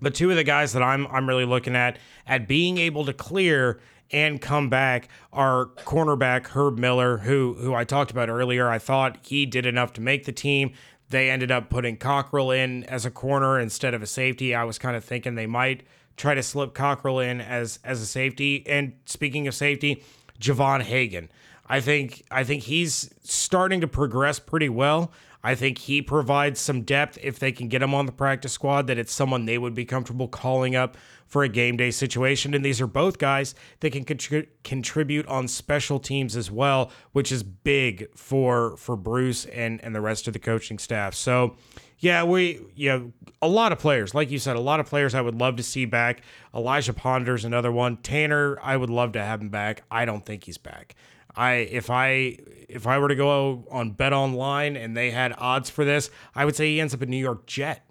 But 0.00 0.16
two 0.16 0.30
of 0.30 0.36
the 0.36 0.42
guys 0.42 0.72
that 0.72 0.82
I'm 0.82 1.06
I'm 1.06 1.28
really 1.28 1.44
looking 1.44 1.76
at 1.76 1.98
at 2.26 2.48
being 2.48 2.76
able 2.78 3.04
to 3.04 3.12
clear 3.12 3.80
and 4.10 4.40
come 4.40 4.68
back 4.68 5.08
are 5.32 5.66
cornerback 5.84 6.48
Herb 6.48 6.76
Miller, 6.76 7.18
who 7.18 7.54
who 7.60 7.72
I 7.72 7.84
talked 7.84 8.10
about 8.10 8.28
earlier. 8.28 8.68
I 8.68 8.80
thought 8.80 9.18
he 9.22 9.46
did 9.46 9.64
enough 9.64 9.92
to 9.92 10.00
make 10.00 10.24
the 10.24 10.32
team. 10.32 10.72
They 11.10 11.30
ended 11.30 11.50
up 11.50 11.70
putting 11.70 11.96
Cockrell 11.96 12.50
in 12.50 12.84
as 12.84 13.06
a 13.06 13.10
corner 13.10 13.58
instead 13.58 13.94
of 13.94 14.02
a 14.02 14.06
safety. 14.06 14.54
I 14.54 14.64
was 14.64 14.78
kind 14.78 14.96
of 14.96 15.04
thinking 15.04 15.34
they 15.34 15.46
might 15.46 15.84
try 16.16 16.34
to 16.34 16.42
slip 16.42 16.74
Cockrell 16.74 17.20
in 17.20 17.40
as 17.40 17.78
as 17.84 18.00
a 18.00 18.06
safety. 18.06 18.64
And 18.66 18.94
speaking 19.06 19.48
of 19.48 19.54
safety, 19.54 20.02
Javon 20.40 20.82
Hagan. 20.82 21.30
I 21.66 21.80
think 21.80 22.24
I 22.30 22.44
think 22.44 22.64
he's 22.64 23.10
starting 23.22 23.80
to 23.80 23.88
progress 23.88 24.38
pretty 24.38 24.68
well. 24.68 25.12
I 25.42 25.54
think 25.54 25.78
he 25.78 26.02
provides 26.02 26.60
some 26.60 26.82
depth 26.82 27.18
if 27.22 27.38
they 27.38 27.52
can 27.52 27.68
get 27.68 27.82
him 27.82 27.94
on 27.94 28.06
the 28.06 28.12
practice 28.12 28.52
squad 28.52 28.86
that 28.88 28.98
it's 28.98 29.12
someone 29.12 29.44
they 29.44 29.58
would 29.58 29.74
be 29.74 29.84
comfortable 29.84 30.28
calling 30.28 30.74
up 30.74 30.96
for 31.26 31.44
a 31.44 31.48
game 31.48 31.76
day 31.76 31.90
situation. 31.90 32.54
And 32.54 32.64
these 32.64 32.80
are 32.80 32.86
both 32.86 33.18
guys 33.18 33.54
that 33.80 33.92
can 33.92 34.04
contri- 34.04 34.48
contribute 34.64 35.26
on 35.26 35.46
special 35.46 36.00
teams 36.00 36.36
as 36.36 36.50
well, 36.50 36.90
which 37.12 37.30
is 37.30 37.42
big 37.42 38.08
for 38.16 38.76
for 38.76 38.96
Bruce 38.96 39.44
and 39.46 39.82
and 39.84 39.94
the 39.94 40.00
rest 40.00 40.26
of 40.26 40.32
the 40.32 40.38
coaching 40.38 40.78
staff. 40.78 41.14
So. 41.14 41.56
Yeah, 42.00 42.22
we 42.22 42.60
yeah 42.76 43.00
a 43.42 43.48
lot 43.48 43.72
of 43.72 43.80
players, 43.80 44.14
like 44.14 44.30
you 44.30 44.38
said, 44.38 44.54
a 44.54 44.60
lot 44.60 44.78
of 44.78 44.86
players 44.86 45.16
I 45.16 45.20
would 45.20 45.34
love 45.34 45.56
to 45.56 45.64
see 45.64 45.84
back. 45.84 46.22
Elijah 46.54 46.92
Ponder's 46.92 47.44
another 47.44 47.72
one. 47.72 47.96
Tanner, 47.96 48.56
I 48.62 48.76
would 48.76 48.88
love 48.88 49.10
to 49.12 49.20
have 49.20 49.40
him 49.40 49.48
back. 49.48 49.82
I 49.90 50.04
don't 50.04 50.24
think 50.24 50.44
he's 50.44 50.58
back. 50.58 50.94
I 51.38 51.52
if 51.52 51.88
I 51.88 52.36
if 52.68 52.86
I 52.88 52.98
were 52.98 53.08
to 53.08 53.14
go 53.14 53.64
on 53.70 53.92
Bet 53.92 54.12
Online 54.12 54.76
and 54.76 54.96
they 54.96 55.12
had 55.12 55.32
odds 55.38 55.70
for 55.70 55.84
this, 55.84 56.10
I 56.34 56.44
would 56.44 56.56
say 56.56 56.66
he 56.72 56.80
ends 56.80 56.92
up 56.92 57.00
a 57.00 57.06
New 57.06 57.16
York 57.16 57.46
Jet. 57.46 57.88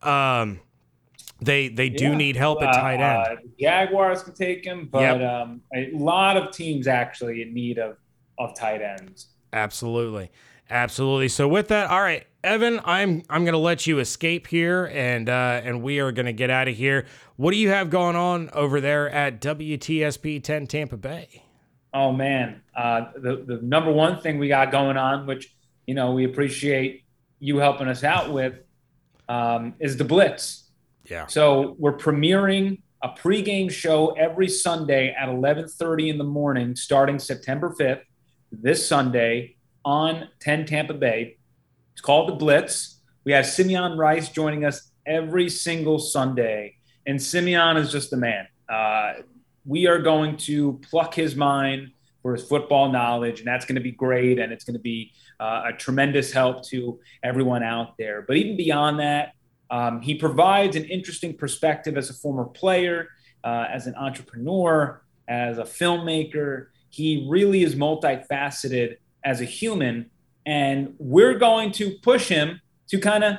Um, 0.00 0.60
they 1.40 1.68
they 1.68 1.88
do 1.88 2.04
yeah. 2.04 2.16
need 2.16 2.36
help 2.36 2.62
at 2.62 2.72
tight 2.72 3.00
end. 3.00 3.02
Uh, 3.02 3.42
Jaguars 3.58 4.22
can 4.22 4.34
take 4.34 4.64
him, 4.64 4.88
but 4.90 5.20
yep. 5.20 5.28
um, 5.28 5.60
a 5.74 5.90
lot 5.92 6.36
of 6.36 6.52
teams 6.52 6.86
actually 6.86 7.42
in 7.42 7.52
need 7.52 7.78
of 7.78 7.96
of 8.38 8.54
tight 8.54 8.80
ends. 8.80 9.26
Absolutely, 9.52 10.30
absolutely. 10.70 11.28
So 11.28 11.48
with 11.48 11.66
that, 11.68 11.90
all 11.90 12.00
right, 12.00 12.24
Evan, 12.44 12.80
I'm 12.84 13.24
I'm 13.28 13.44
gonna 13.44 13.58
let 13.58 13.88
you 13.88 13.98
escape 13.98 14.46
here, 14.46 14.86
and 14.94 15.28
uh, 15.28 15.60
and 15.64 15.82
we 15.82 15.98
are 15.98 16.12
gonna 16.12 16.32
get 16.32 16.48
out 16.48 16.68
of 16.68 16.76
here. 16.76 17.06
What 17.34 17.50
do 17.50 17.56
you 17.56 17.70
have 17.70 17.90
going 17.90 18.14
on 18.14 18.50
over 18.52 18.80
there 18.80 19.10
at 19.10 19.40
WTSP 19.40 20.40
10 20.40 20.68
Tampa 20.68 20.96
Bay? 20.96 21.43
Oh 21.94 22.12
man, 22.12 22.60
uh, 22.76 23.12
the 23.14 23.44
the 23.46 23.60
number 23.62 23.92
one 23.92 24.20
thing 24.20 24.38
we 24.38 24.48
got 24.48 24.72
going 24.72 24.96
on, 24.96 25.26
which 25.26 25.54
you 25.86 25.94
know 25.94 26.10
we 26.10 26.24
appreciate 26.24 27.04
you 27.38 27.58
helping 27.58 27.86
us 27.86 28.02
out 28.02 28.32
with, 28.32 28.54
um, 29.28 29.74
is 29.78 29.96
the 29.96 30.04
Blitz. 30.04 30.70
Yeah. 31.08 31.26
So 31.26 31.76
we're 31.78 31.96
premiering 31.96 32.80
a 33.02 33.10
pregame 33.10 33.70
show 33.70 34.08
every 34.12 34.48
Sunday 34.48 35.14
at 35.14 35.28
11:30 35.28 36.10
in 36.10 36.18
the 36.18 36.24
morning, 36.24 36.74
starting 36.74 37.20
September 37.20 37.70
5th, 37.78 38.02
this 38.50 38.88
Sunday 38.88 39.56
on 39.84 40.28
10 40.40 40.66
Tampa 40.66 40.94
Bay. 40.94 41.36
It's 41.92 42.00
called 42.00 42.28
the 42.28 42.34
Blitz. 42.34 43.00
We 43.24 43.32
have 43.32 43.46
Simeon 43.46 43.96
Rice 43.96 44.30
joining 44.30 44.64
us 44.64 44.90
every 45.06 45.48
single 45.48 45.98
Sunday, 45.98 46.76
and 47.06 47.22
Simeon 47.22 47.76
is 47.76 47.92
just 47.92 48.10
the 48.10 48.16
man. 48.16 48.48
Uh, 48.68 49.12
we 49.64 49.86
are 49.86 49.98
going 49.98 50.36
to 50.36 50.80
pluck 50.88 51.14
his 51.14 51.36
mind 51.36 51.90
for 52.22 52.34
his 52.34 52.44
football 52.44 52.90
knowledge, 52.90 53.40
and 53.40 53.46
that's 53.46 53.66
going 53.66 53.74
to 53.74 53.82
be 53.82 53.92
great. 53.92 54.38
And 54.38 54.52
it's 54.52 54.64
going 54.64 54.74
to 54.74 54.80
be 54.80 55.12
uh, 55.38 55.64
a 55.66 55.72
tremendous 55.72 56.32
help 56.32 56.64
to 56.68 56.98
everyone 57.22 57.62
out 57.62 57.96
there. 57.98 58.22
But 58.22 58.36
even 58.36 58.56
beyond 58.56 59.00
that, 59.00 59.32
um, 59.70 60.00
he 60.00 60.14
provides 60.14 60.76
an 60.76 60.84
interesting 60.84 61.36
perspective 61.36 61.96
as 61.96 62.10
a 62.10 62.14
former 62.14 62.44
player, 62.44 63.08
uh, 63.42 63.66
as 63.70 63.86
an 63.86 63.94
entrepreneur, 63.96 65.02
as 65.28 65.58
a 65.58 65.64
filmmaker. 65.64 66.68
He 66.90 67.26
really 67.28 67.62
is 67.62 67.74
multifaceted 67.74 68.96
as 69.24 69.40
a 69.40 69.44
human. 69.44 70.10
And 70.46 70.94
we're 70.98 71.38
going 71.38 71.72
to 71.72 71.98
push 72.02 72.28
him 72.28 72.60
to 72.88 72.98
kind 72.98 73.24
of 73.24 73.36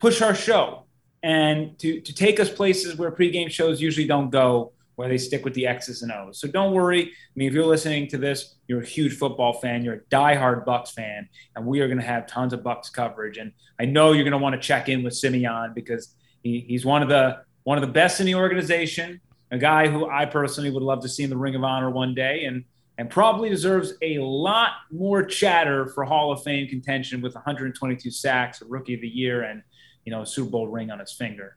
push 0.00 0.20
our 0.22 0.34
show 0.34 0.84
and 1.22 1.78
to, 1.78 2.00
to 2.00 2.14
take 2.14 2.38
us 2.38 2.48
places 2.48 2.96
where 2.96 3.10
pregame 3.10 3.50
shows 3.50 3.80
usually 3.80 4.06
don't 4.06 4.30
go 4.30 4.72
where 4.98 5.08
they 5.08 5.16
stick 5.16 5.44
with 5.44 5.54
the 5.54 5.64
X's 5.64 6.02
and 6.02 6.10
O's. 6.10 6.40
So 6.40 6.48
don't 6.48 6.72
worry. 6.72 7.04
I 7.04 7.32
mean, 7.36 7.46
if 7.46 7.54
you're 7.54 7.64
listening 7.64 8.08
to 8.08 8.18
this, 8.18 8.56
you're 8.66 8.80
a 8.80 8.84
huge 8.84 9.16
football 9.16 9.52
fan, 9.52 9.84
you're 9.84 9.94
a 9.94 10.00
diehard 10.10 10.66
Bucs 10.66 10.90
fan, 10.90 11.28
and 11.54 11.64
we 11.64 11.78
are 11.82 11.86
going 11.86 12.00
to 12.00 12.04
have 12.04 12.26
tons 12.26 12.52
of 12.52 12.64
Bucs 12.64 12.92
coverage. 12.92 13.38
And 13.38 13.52
I 13.78 13.84
know 13.84 14.10
you're 14.10 14.24
going 14.24 14.32
to 14.32 14.38
want 14.38 14.56
to 14.56 14.60
check 14.60 14.88
in 14.88 15.04
with 15.04 15.14
Simeon 15.14 15.70
because 15.72 16.16
he, 16.42 16.64
he's 16.66 16.84
one 16.84 17.04
of 17.04 17.08
the 17.08 17.42
one 17.62 17.78
of 17.78 17.82
the 17.82 17.92
best 17.92 18.18
in 18.18 18.26
the 18.26 18.34
organization, 18.34 19.20
a 19.52 19.58
guy 19.58 19.86
who 19.86 20.10
I 20.10 20.24
personally 20.24 20.72
would 20.72 20.82
love 20.82 21.02
to 21.02 21.08
see 21.08 21.22
in 21.22 21.30
the 21.30 21.36
Ring 21.36 21.54
of 21.54 21.62
Honor 21.62 21.90
one 21.90 22.12
day, 22.12 22.46
and 22.46 22.64
and 22.98 23.08
probably 23.08 23.50
deserves 23.50 23.92
a 24.02 24.18
lot 24.18 24.70
more 24.90 25.22
chatter 25.22 25.86
for 25.86 26.02
Hall 26.06 26.32
of 26.32 26.42
Fame 26.42 26.66
contention 26.66 27.20
with 27.20 27.36
122 27.36 28.10
sacks, 28.10 28.62
a 28.62 28.64
Rookie 28.64 28.94
of 28.94 29.00
the 29.00 29.06
Year, 29.06 29.42
and 29.42 29.62
you 30.04 30.10
know 30.10 30.22
a 30.22 30.26
Super 30.26 30.50
Bowl 30.50 30.66
ring 30.66 30.90
on 30.90 30.98
his 30.98 31.12
finger. 31.12 31.56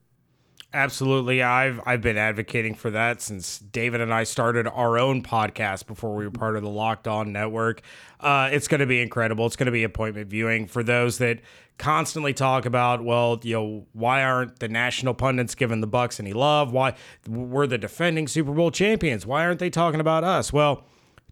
Absolutely. 0.74 1.44
I've 1.44 1.82
I've 1.86 2.02
been 2.02 2.16
advocating 2.16 2.76
for 2.76 2.92
that 2.92 3.22
since 3.22 3.60
David 3.60 4.00
and 4.00 4.14
I 4.14 4.24
started 4.24 4.68
our 4.68 4.98
own 4.98 5.22
podcast 5.22 5.86
before 5.86 6.16
we 6.16 6.24
were 6.24 6.32
part 6.32 6.56
of 6.56 6.64
the 6.64 6.70
Locked 6.70 7.10
On 7.10 7.34
Network. 7.34 7.82
Uh, 8.22 8.50
it's 8.54 8.70
going 8.70 8.80
to 8.80 8.86
be 8.86 9.02
incredible. 9.02 9.46
It's 9.46 9.58
going 9.58 9.66
to 9.66 9.72
be 9.74 9.84
appointment 9.84 10.30
viewing 10.30 10.68
for 10.68 10.82
those 10.82 11.18
that 11.18 11.40
constantly 11.78 12.34
talk 12.34 12.66
about, 12.66 13.04
well, 13.04 13.38
you 13.44 13.54
know, 13.56 13.86
why 13.92 14.24
aren't 14.24 14.60
the 14.60 14.70
national 14.70 15.14
pundits 15.14 15.56
giving 15.56 15.82
the 15.82 15.88
Bucs 15.88 16.22
any 16.22 16.32
love? 16.32 16.72
Why 16.72 16.94
we're 17.28 17.68
the 17.68 17.78
defending 17.78 18.30
Super 18.30 18.54
Bowl 18.54 18.72
champions? 18.72 19.26
Why 19.26 19.46
aren't 19.46 19.60
they 19.60 19.70
talking 19.70 20.00
about 20.00 20.24
us? 20.24 20.54
Well, 20.54 20.86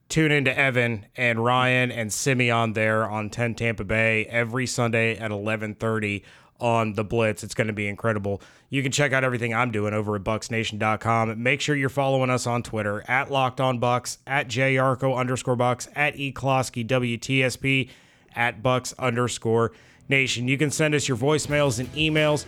tune 0.10 0.34
in 0.34 0.44
to 0.46 0.58
Evan 0.60 1.06
and 1.16 1.42
Ryan 1.46 1.92
and 1.92 2.12
Simeon 2.12 2.74
there 2.74 3.10
on 3.10 3.30
10 3.30 3.56
Tampa 3.56 3.86
Bay 3.86 4.26
every 4.26 4.66
Sunday 4.66 5.18
at 5.18 5.32
11:30 5.32 6.24
on 6.60 6.94
the 6.94 7.04
Blitz. 7.04 7.44
It's 7.44 7.54
going 7.54 7.68
to 7.68 7.74
be 7.74 7.88
incredible. 7.88 8.42
You 8.70 8.84
can 8.84 8.92
check 8.92 9.14
out 9.14 9.24
everything 9.24 9.54
I'm 9.54 9.72
doing 9.72 9.94
over 9.94 10.16
at 10.16 10.24
bucsnation.com. 10.24 11.42
Make 11.42 11.62
sure 11.62 11.76
you're 11.76 11.90
following 11.90 12.30
us 12.30 12.46
on 12.46 12.64
Twitter 12.64 13.04
at 13.08 13.32
Locked 13.32 13.62
On 13.62 13.80
Bucs, 13.80 14.18
at 14.28 14.48
jyarcho 14.48 15.18
underscore 15.18 15.58
Bucs, 15.58 15.88
at 15.96 16.16
eclosky 16.16 16.86
WTSP, 16.86 17.90
at 18.36 18.62
Bucs 18.62 18.98
underscore 18.98 19.72
Nation. 20.08 20.48
You 20.48 20.58
can 20.58 20.72
send 20.72 20.96
us 20.96 21.08
your 21.08 21.18
voicemails 21.18 21.80
and 21.80 21.92
emails 21.94 22.46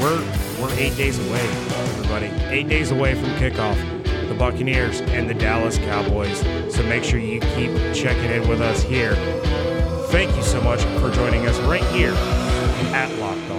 we're 0.00 0.20
we're 0.60 0.72
eight 0.78 0.96
days 0.96 1.18
away 1.28 1.76
everybody. 2.08 2.26
Eight 2.54 2.68
days 2.68 2.92
away 2.92 3.14
from 3.14 3.30
kickoff 3.30 3.76
the 4.28 4.34
buccaneers 4.34 5.00
and 5.02 5.28
the 5.28 5.34
dallas 5.34 5.78
cowboys. 5.78 6.38
So 6.72 6.82
make 6.84 7.02
sure 7.04 7.18
you 7.18 7.40
keep 7.40 7.72
checking 7.94 8.30
in 8.30 8.48
with 8.48 8.60
us 8.60 8.82
here. 8.82 9.14
Thank 10.08 10.34
you 10.36 10.42
so 10.42 10.60
much 10.60 10.82
for 11.00 11.10
joining 11.10 11.46
us 11.46 11.58
right 11.60 11.84
here 11.86 12.12
at 12.94 13.10
Locked 13.18 13.50
On. 13.50 13.55